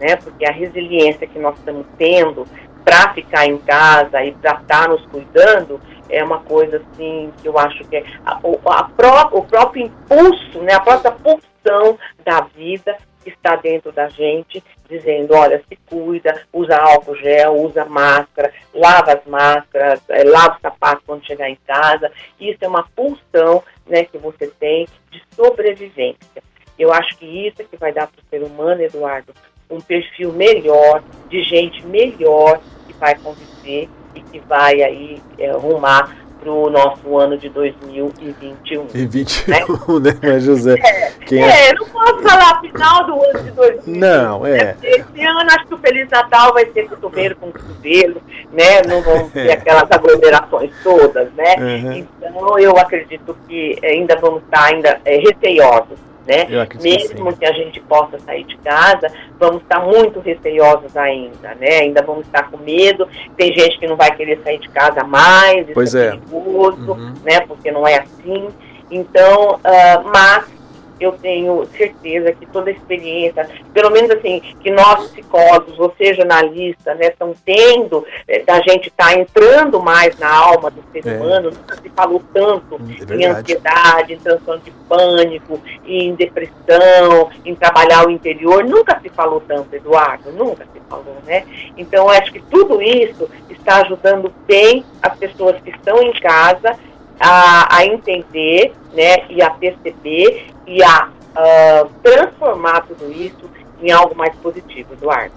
né? 0.00 0.16
Porque 0.16 0.44
a 0.44 0.52
resiliência 0.52 1.26
que 1.26 1.38
nós 1.38 1.56
estamos 1.58 1.86
tendo 1.96 2.46
para 2.84 3.12
ficar 3.12 3.46
em 3.46 3.58
casa 3.58 4.24
e 4.24 4.32
para 4.32 4.52
estar 4.52 4.82
tá 4.84 4.88
nos 4.88 5.04
cuidando 5.06 5.80
é 6.08 6.24
uma 6.24 6.38
coisa 6.40 6.78
assim 6.78 7.30
que 7.36 7.46
eu 7.46 7.58
acho 7.58 7.84
que 7.84 7.96
é 7.96 8.04
a, 8.24 8.40
a 8.66 8.84
pró 8.84 9.28
o 9.32 9.44
próprio 9.44 9.86
impulso, 9.86 10.58
né, 10.60 10.72
a 10.72 10.80
própria 10.80 11.12
pulsão 11.12 11.98
da 12.24 12.40
vida 12.56 12.96
está 13.28 13.56
dentro 13.56 13.92
da 13.92 14.08
gente, 14.08 14.62
dizendo, 14.88 15.34
olha, 15.34 15.62
se 15.68 15.76
cuida, 15.88 16.42
usa 16.52 16.76
álcool 16.76 17.16
gel, 17.16 17.54
usa 17.62 17.84
máscara, 17.84 18.52
lava 18.74 19.12
as 19.12 19.24
máscaras, 19.26 20.00
é, 20.08 20.24
lava 20.24 20.56
o 20.56 20.60
sapato 20.60 21.02
quando 21.06 21.26
chegar 21.26 21.48
em 21.48 21.58
casa. 21.66 22.10
Isso 22.40 22.58
é 22.60 22.68
uma 22.68 22.88
pulsão 22.94 23.62
né, 23.86 24.04
que 24.04 24.18
você 24.18 24.48
tem 24.58 24.86
de 25.10 25.22
sobrevivência. 25.34 26.42
Eu 26.78 26.92
acho 26.92 27.16
que 27.18 27.26
isso 27.26 27.60
é 27.60 27.64
que 27.64 27.76
vai 27.76 27.92
dar 27.92 28.06
para 28.06 28.20
o 28.20 28.28
ser 28.30 28.42
humano, 28.42 28.82
Eduardo, 28.82 29.34
um 29.68 29.80
perfil 29.80 30.32
melhor, 30.32 31.02
de 31.28 31.42
gente 31.42 31.84
melhor 31.86 32.60
que 32.86 32.92
vai 32.94 33.14
conviver 33.16 33.88
e 34.14 34.20
que 34.22 34.38
vai 34.40 34.82
aí 34.82 35.20
é, 35.38 35.50
rumar 35.52 36.27
para 36.38 36.52
o 36.52 36.70
nosso 36.70 37.18
ano 37.18 37.36
de 37.36 37.48
2021. 37.48 38.86
E 38.94 39.06
21, 39.06 40.00
né, 40.00 40.18
né 40.22 40.40
José? 40.40 40.74
É, 40.78 41.10
Quem 41.26 41.42
é, 41.42 41.68
é, 41.68 41.74
não 41.74 41.86
posso 41.86 42.22
falar 42.22 42.60
final 42.60 43.06
do 43.06 43.12
ano 43.14 43.42
de 43.42 43.50
2021. 43.50 43.98
Não, 43.98 44.46
é. 44.46 44.76
Esse 44.82 45.22
ano 45.24 45.40
acho 45.40 45.66
que 45.66 45.74
o 45.74 45.78
Feliz 45.78 46.08
Natal 46.08 46.52
vai 46.52 46.66
ser 46.72 46.88
cotovelo 46.88 47.36
com 47.36 47.52
cotovelo, 47.52 48.22
né? 48.52 48.82
Não 48.86 49.02
vão 49.02 49.28
ter 49.30 49.48
é. 49.48 49.52
aquelas 49.52 49.90
aglomerações 49.90 50.70
todas, 50.82 51.32
né? 51.34 51.56
Uhum. 51.58 51.92
Então 51.92 52.58
eu 52.58 52.76
acredito 52.78 53.36
que 53.46 53.78
ainda 53.84 54.16
vamos 54.16 54.42
estar 54.42 54.64
ainda 54.64 55.00
é, 55.04 55.16
receiosos 55.18 56.07
né? 56.28 56.46
Mesmo 56.78 57.32
que, 57.32 57.38
que, 57.38 57.46
a 57.46 57.52
gente 57.52 57.80
possa 57.80 58.18
sair 58.18 58.44
de 58.44 58.58
casa, 58.58 59.10
vamos 59.40 59.62
estar 59.62 59.80
muito 59.80 60.20
receiosos 60.20 60.94
ainda, 60.94 61.54
né? 61.54 61.78
Ainda 61.80 62.02
vamos 62.02 62.26
estar 62.26 62.50
com 62.50 62.58
medo. 62.58 63.08
Tem 63.34 63.52
gente 63.54 63.78
que 63.78 63.86
não 63.86 63.96
vai 63.96 64.14
querer 64.14 64.38
sair 64.44 64.58
de 64.58 64.68
casa 64.68 65.02
mais, 65.04 65.60
isso 65.62 65.72
pois 65.72 65.94
é, 65.94 66.08
é. 66.08 66.10
perigoso, 66.10 66.92
uhum. 66.92 67.14
né? 67.24 67.40
Porque 67.40 67.72
não 67.72 67.86
é 67.88 68.00
assim. 68.00 68.48
Então, 68.90 69.54
uh, 69.54 70.10
mas 70.12 70.57
eu 71.00 71.12
tenho 71.12 71.64
certeza 71.76 72.32
que 72.32 72.46
toda 72.46 72.70
a 72.70 72.72
experiência, 72.72 73.48
pelo 73.72 73.90
menos 73.90 74.10
assim, 74.10 74.40
que 74.60 74.70
nós 74.70 75.10
psicólogos, 75.10 75.76
você 75.76 76.14
jornalista, 76.14 76.94
né, 76.94 77.06
estão 77.08 77.34
tendo, 77.44 78.06
é, 78.26 78.42
a 78.46 78.60
gente 78.60 78.88
está 78.88 79.14
entrando 79.14 79.80
mais 79.80 80.18
na 80.18 80.30
alma 80.30 80.70
do 80.70 80.82
ser 80.92 81.06
é. 81.06 81.16
humano, 81.16 81.50
nunca 81.50 81.76
se 81.76 81.88
falou 81.90 82.22
tanto 82.32 82.80
é 83.10 83.14
em 83.14 83.24
ansiedade, 83.26 84.14
em 84.14 84.18
transtorno 84.18 84.62
de 84.62 84.70
pânico, 84.88 85.60
em 85.84 86.14
depressão, 86.14 87.30
em 87.44 87.54
trabalhar 87.54 88.06
o 88.06 88.10
interior, 88.10 88.64
nunca 88.64 88.98
se 89.00 89.08
falou 89.08 89.42
tanto, 89.46 89.74
Eduardo, 89.74 90.32
nunca 90.32 90.64
se 90.72 90.80
falou, 90.88 91.16
né? 91.26 91.44
Então, 91.76 92.08
acho 92.08 92.32
que 92.32 92.40
tudo 92.40 92.80
isso 92.80 93.28
está 93.50 93.82
ajudando 93.82 94.32
bem 94.46 94.84
as 95.02 95.16
pessoas 95.18 95.60
que 95.62 95.70
estão 95.70 96.02
em 96.02 96.12
casa 96.20 96.76
a, 97.20 97.76
a 97.76 97.86
entender 97.86 98.72
né, 98.94 99.26
e 99.28 99.42
a 99.42 99.50
perceber 99.50 100.46
e 100.66 100.82
a 100.82 101.08
uh, 101.08 101.90
transformar 102.02 102.82
tudo 102.82 103.10
isso 103.12 103.48
em 103.80 103.90
algo 103.90 104.16
mais 104.16 104.34
positivo, 104.36 104.92
Eduardo. 104.92 105.34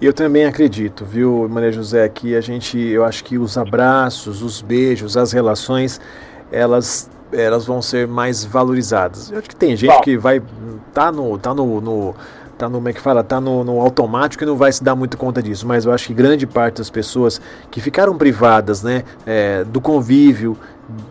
Eu 0.00 0.12
também 0.12 0.44
acredito, 0.44 1.04
viu, 1.04 1.48
Maria 1.48 1.72
José, 1.72 2.08
que 2.08 2.34
a 2.34 2.40
gente, 2.40 2.78
eu 2.78 3.04
acho 3.04 3.24
que 3.24 3.38
os 3.38 3.56
abraços, 3.56 4.42
os 4.42 4.60
beijos, 4.60 5.16
as 5.16 5.32
relações, 5.32 6.00
elas 6.50 7.10
elas 7.32 7.64
vão 7.66 7.82
ser 7.82 8.06
mais 8.06 8.44
valorizadas. 8.44 9.30
Eu 9.30 9.38
acho 9.38 9.48
que 9.48 9.56
tem 9.56 9.76
gente 9.76 9.92
Bom. 9.92 10.00
que 10.00 10.16
vai 10.16 10.40
tá 10.92 11.10
no 11.10 11.36
tá 11.38 11.52
no, 11.52 11.80
no 11.80 12.14
tá 12.56 12.68
no, 12.68 12.76
como 12.76 12.88
é 12.88 12.92
que 12.92 13.00
fala, 13.00 13.22
tá 13.22 13.40
no, 13.40 13.64
no, 13.64 13.80
automático 13.80 14.44
e 14.44 14.46
não 14.46 14.56
vai 14.56 14.72
se 14.72 14.82
dar 14.82 14.94
muito 14.94 15.16
conta 15.16 15.42
disso. 15.42 15.66
Mas 15.66 15.84
eu 15.84 15.92
acho 15.92 16.06
que 16.06 16.14
grande 16.14 16.46
parte 16.46 16.78
das 16.78 16.90
pessoas 16.90 17.40
que 17.70 17.80
ficaram 17.80 18.16
privadas, 18.16 18.82
né, 18.82 19.04
é, 19.26 19.64
do 19.64 19.80
convívio, 19.80 20.56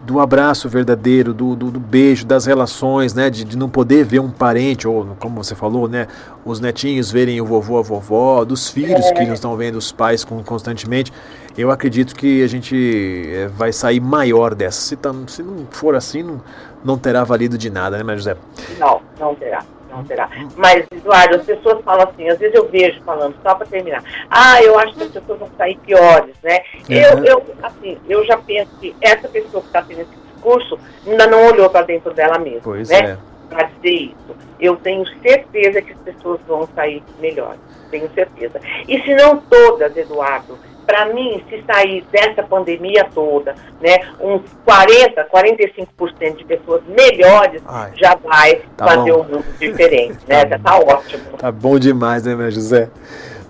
do 0.06 0.20
abraço 0.20 0.70
verdadeiro, 0.70 1.34
do, 1.34 1.56
do, 1.56 1.72
do, 1.72 1.80
beijo, 1.80 2.26
das 2.26 2.46
relações, 2.46 3.14
né, 3.14 3.30
de, 3.30 3.44
de, 3.44 3.58
não 3.58 3.68
poder 3.68 4.06
ver 4.06 4.20
um 4.20 4.30
parente, 4.30 4.88
ou 4.88 5.16
como 5.20 5.44
você 5.44 5.56
falou, 5.56 5.88
né, 5.88 6.08
os 6.46 6.60
netinhos 6.60 7.12
verem 7.12 7.42
o 7.42 7.46
vovô, 7.46 7.80
a 7.80 7.82
vovó, 7.82 8.46
dos 8.46 8.70
filhos 8.70 9.10
que 9.12 9.26
não 9.26 9.34
estão 9.34 9.56
vendo 9.58 9.76
os 9.76 9.92
pais 9.92 10.24
constantemente, 10.24 11.12
eu 11.58 11.72
acredito 11.72 12.16
que 12.16 12.44
a 12.44 12.48
gente 12.48 13.30
é, 13.32 13.48
vai 13.48 13.72
sair 13.74 14.00
maior 14.00 14.54
dessa. 14.54 14.82
Se, 14.82 14.96
tam, 14.96 15.28
se 15.28 15.42
não 15.42 15.68
for 15.72 15.96
assim, 15.96 16.24
não, 16.24 16.42
não 16.84 16.98
terá 16.98 17.24
valido 17.24 17.58
de 17.58 17.70
nada, 17.70 18.04
né, 18.04 18.16
José? 18.16 18.36
Não, 18.80 19.02
não 19.20 19.36
terá 19.36 19.64
não 19.94 20.04
terá. 20.04 20.30
Mas, 20.58 20.86
Eduardo, 20.92 21.36
as 21.36 21.46
pessoas 21.46 21.84
falam 21.84 22.10
assim, 22.10 22.30
às 22.30 22.38
vezes 22.38 22.56
eu 22.56 22.68
vejo 22.68 23.02
falando, 23.04 23.36
só 23.44 23.56
para 23.56 23.68
terminar, 23.68 24.04
ah, 24.30 24.62
eu 24.62 24.78
acho 24.80 24.96
que 24.96 25.04
as 25.04 25.12
pessoas 25.12 25.40
vão 25.40 25.50
sair 25.58 25.78
piores, 25.78 26.36
né? 26.44 26.60
Uhum. 26.90 26.96
Eu, 26.96 27.24
eu, 27.24 27.46
assim, 27.62 27.98
eu 28.08 28.26
já 28.26 28.38
penso 28.38 28.72
que 28.80 28.96
essa 29.02 29.28
pessoa 29.28 29.62
que 29.62 29.68
está 29.68 29.82
tendo 29.82 30.02
esse 30.02 30.16
discurso 30.34 30.80
ainda 31.06 31.28
não 31.28 31.48
olhou 31.48 31.70
para 31.70 31.86
dentro 31.86 32.14
dela 32.14 32.38
mesma, 32.40 32.62
pois 32.64 32.90
né? 32.90 33.12
É. 33.12 33.18
Para 33.50 33.64
dizer 33.64 33.90
isso. 33.90 34.36
Eu 34.60 34.76
tenho 34.78 35.06
certeza 35.22 35.82
que 35.82 35.92
as 35.92 36.00
pessoas 36.00 36.40
vão 36.48 36.68
sair 36.74 37.04
melhores, 37.20 37.60
tenho 37.92 38.10
certeza. 38.14 38.60
E 38.88 39.00
se 39.02 39.14
não 39.16 39.38
todas, 39.38 39.96
Eduardo, 39.96 40.58
para 40.86 41.08
mim, 41.14 41.44
se 41.50 41.64
sair 41.66 42.04
dessa 42.12 42.44
pandemia 42.44 43.06
toda, 43.14 43.56
né, 43.82 44.00
uns 44.20 44.42
40, 44.66 45.26
45% 45.26 46.38
de 46.38 46.46
pessoas 46.46 46.82
melhores, 46.88 47.62
Ai, 47.66 47.92
já 47.96 48.16
vai 48.16 48.62
tá 48.78 48.88
fazer 48.88 49.12
bom. 49.12 49.22
um 49.22 49.24
mundo 49.24 49.46
diferente, 49.60 50.20
né? 50.28 50.46
tá 50.46 50.50
já 50.50 50.60
tá 50.60 50.78
ótimo. 50.78 51.24
Tá 51.38 51.52
bom 51.52 51.80
demais, 51.80 52.24
né, 52.24 52.52
José? 52.52 52.90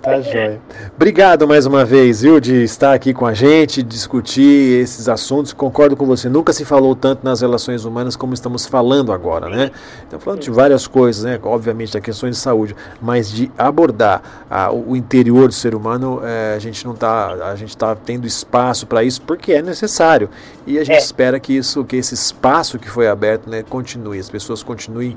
Tá 0.04 0.20
joia. 0.20 0.60
Obrigado 0.98 1.48
mais 1.48 1.66
uma 1.66 1.86
vez, 1.86 2.24
viu, 2.24 2.38
de 2.38 2.62
estar 2.62 2.94
aqui 2.94 3.13
com 3.13 3.26
a 3.26 3.34
gente, 3.34 3.82
discutir 3.82 4.82
esses 4.82 5.08
assuntos. 5.08 5.54
Concordo 5.54 5.96
com 5.96 6.06
você, 6.06 6.28
nunca 6.28 6.52
se 6.52 6.66
falou 6.66 6.94
tanto 6.94 7.24
nas 7.24 7.39
relações 7.39 7.86
humanas 7.86 8.18
como 8.18 8.34
estamos 8.34 8.66
falando 8.66 9.13
agora, 9.13 9.48
né? 9.48 9.72
Estamos 10.04 10.26
falando 10.26 10.42
de 10.42 10.52
várias 10.52 10.88
coisas, 10.88 11.24
né? 11.24 11.39
Obviamente, 11.42 11.94
da 11.94 12.02
questões 12.02 12.36
de 12.36 12.42
saúde, 12.42 12.76
mas 13.02 13.32
de 13.32 13.50
abordar 13.58 14.46
a, 14.50 14.74
o 14.74 14.94
interior 14.94 15.47
do 15.47 15.54
ser 15.54 15.74
humano, 15.74 16.20
é, 16.22 16.54
a 16.54 16.60
gente 16.60 16.84
não 16.84 16.95
está, 16.95 17.28
a 17.51 17.56
gente 17.56 17.70
está 17.70 17.95
tendo 17.95 18.28
espaço 18.28 18.86
para 18.86 19.06
isso 19.06 19.22
porque 19.22 19.54
é 19.54 19.62
necessário. 19.62 20.30
E 20.68 20.78
a 20.78 20.84
gente 20.84 20.97
é. 20.97 20.99
espera 20.99 21.39
que 21.39 21.56
isso, 21.56 21.86
que 21.86 21.95
esse 21.95 22.14
espaço 22.14 22.78
que 22.78 22.89
foi 22.89 23.08
aberto, 23.08 23.49
né, 23.49 23.64
continue, 23.64 24.20
as 24.20 24.30
pessoas 24.30 24.62
continuem 24.62 25.16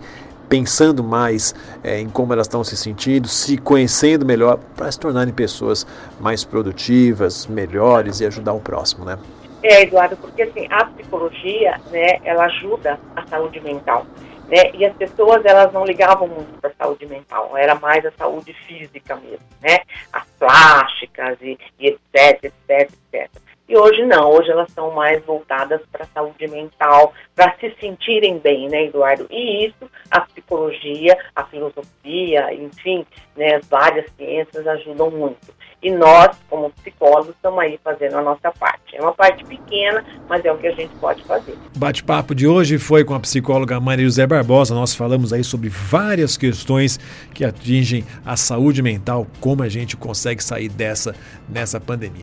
pensando 0.48 1.02
mais 1.02 1.54
é, 1.82 2.00
em 2.00 2.08
como 2.08 2.32
elas 2.32 2.46
estão 2.46 2.62
se 2.62 2.76
sentindo, 2.76 3.28
se 3.28 3.56
conhecendo 3.58 4.24
melhor, 4.24 4.58
para 4.76 4.90
se 4.90 4.98
tornarem 4.98 5.32
pessoas 5.32 5.86
mais 6.20 6.44
produtivas, 6.44 7.46
melhores 7.46 8.20
e 8.20 8.26
ajudar 8.26 8.52
o 8.52 8.60
próximo, 8.60 9.04
né? 9.04 9.18
É, 9.62 9.82
Eduardo, 9.82 10.16
porque 10.16 10.42
assim, 10.42 10.66
a 10.70 10.84
psicologia, 10.84 11.80
né, 11.90 12.20
ela 12.24 12.44
ajuda 12.44 13.00
a 13.16 13.26
saúde 13.26 13.60
mental. 13.60 14.06
Né? 14.48 14.70
E 14.74 14.84
as 14.84 14.94
pessoas 14.94 15.44
elas 15.44 15.72
não 15.72 15.84
ligavam 15.84 16.28
muito 16.28 16.60
para 16.60 16.70
a 16.70 16.84
saúde 16.84 17.04
mental, 17.06 17.56
era 17.56 17.74
mais 17.74 18.06
a 18.06 18.12
saúde 18.12 18.54
física 18.66 19.16
mesmo, 19.16 19.44
né? 19.60 19.80
As 20.12 20.24
plásticas 20.38 21.36
e, 21.40 21.58
e 21.80 21.88
etc, 21.88 22.44
etc, 22.44 22.92
etc. 23.12 23.45
E 23.68 23.76
hoje 23.76 24.04
não, 24.04 24.30
hoje 24.30 24.50
elas 24.50 24.70
são 24.72 24.92
mais 24.92 25.24
voltadas 25.24 25.80
para 25.90 26.04
a 26.04 26.08
saúde 26.14 26.46
mental, 26.46 27.12
para 27.34 27.52
se 27.58 27.74
sentirem 27.80 28.38
bem, 28.38 28.68
né, 28.68 28.84
Eduardo? 28.84 29.26
E 29.28 29.66
isso, 29.66 29.90
a 30.10 30.20
psicologia, 30.20 31.18
a 31.34 31.44
filosofia, 31.44 32.54
enfim, 32.54 33.04
né, 33.36 33.60
várias 33.68 34.06
ciências 34.16 34.66
ajudam 34.66 35.10
muito. 35.10 35.56
E 35.82 35.90
nós, 35.90 36.36
como 36.48 36.70
psicólogos, 36.70 37.34
estamos 37.34 37.58
aí 37.60 37.78
fazendo 37.82 38.16
a 38.16 38.22
nossa 38.22 38.50
parte. 38.52 38.96
É 38.96 39.00
uma 39.00 39.12
parte 39.12 39.44
pequena, 39.44 40.04
mas 40.28 40.44
é 40.44 40.50
o 40.50 40.56
que 40.56 40.68
a 40.68 40.72
gente 40.72 40.94
pode 40.96 41.22
fazer. 41.24 41.52
O 41.52 41.78
bate-papo 41.78 42.34
de 42.34 42.46
hoje 42.46 42.78
foi 42.78 43.04
com 43.04 43.14
a 43.14 43.20
psicóloga 43.20 43.78
Maria 43.78 44.04
José 44.04 44.26
Barbosa. 44.26 44.74
Nós 44.74 44.94
falamos 44.94 45.32
aí 45.32 45.44
sobre 45.44 45.68
várias 45.68 46.36
questões 46.36 46.98
que 47.34 47.44
atingem 47.44 48.04
a 48.24 48.36
saúde 48.36 48.82
mental, 48.82 49.26
como 49.40 49.62
a 49.62 49.68
gente 49.68 49.96
consegue 49.96 50.42
sair 50.42 50.68
dessa 50.68 51.14
nessa 51.48 51.78
pandemia. 51.78 52.14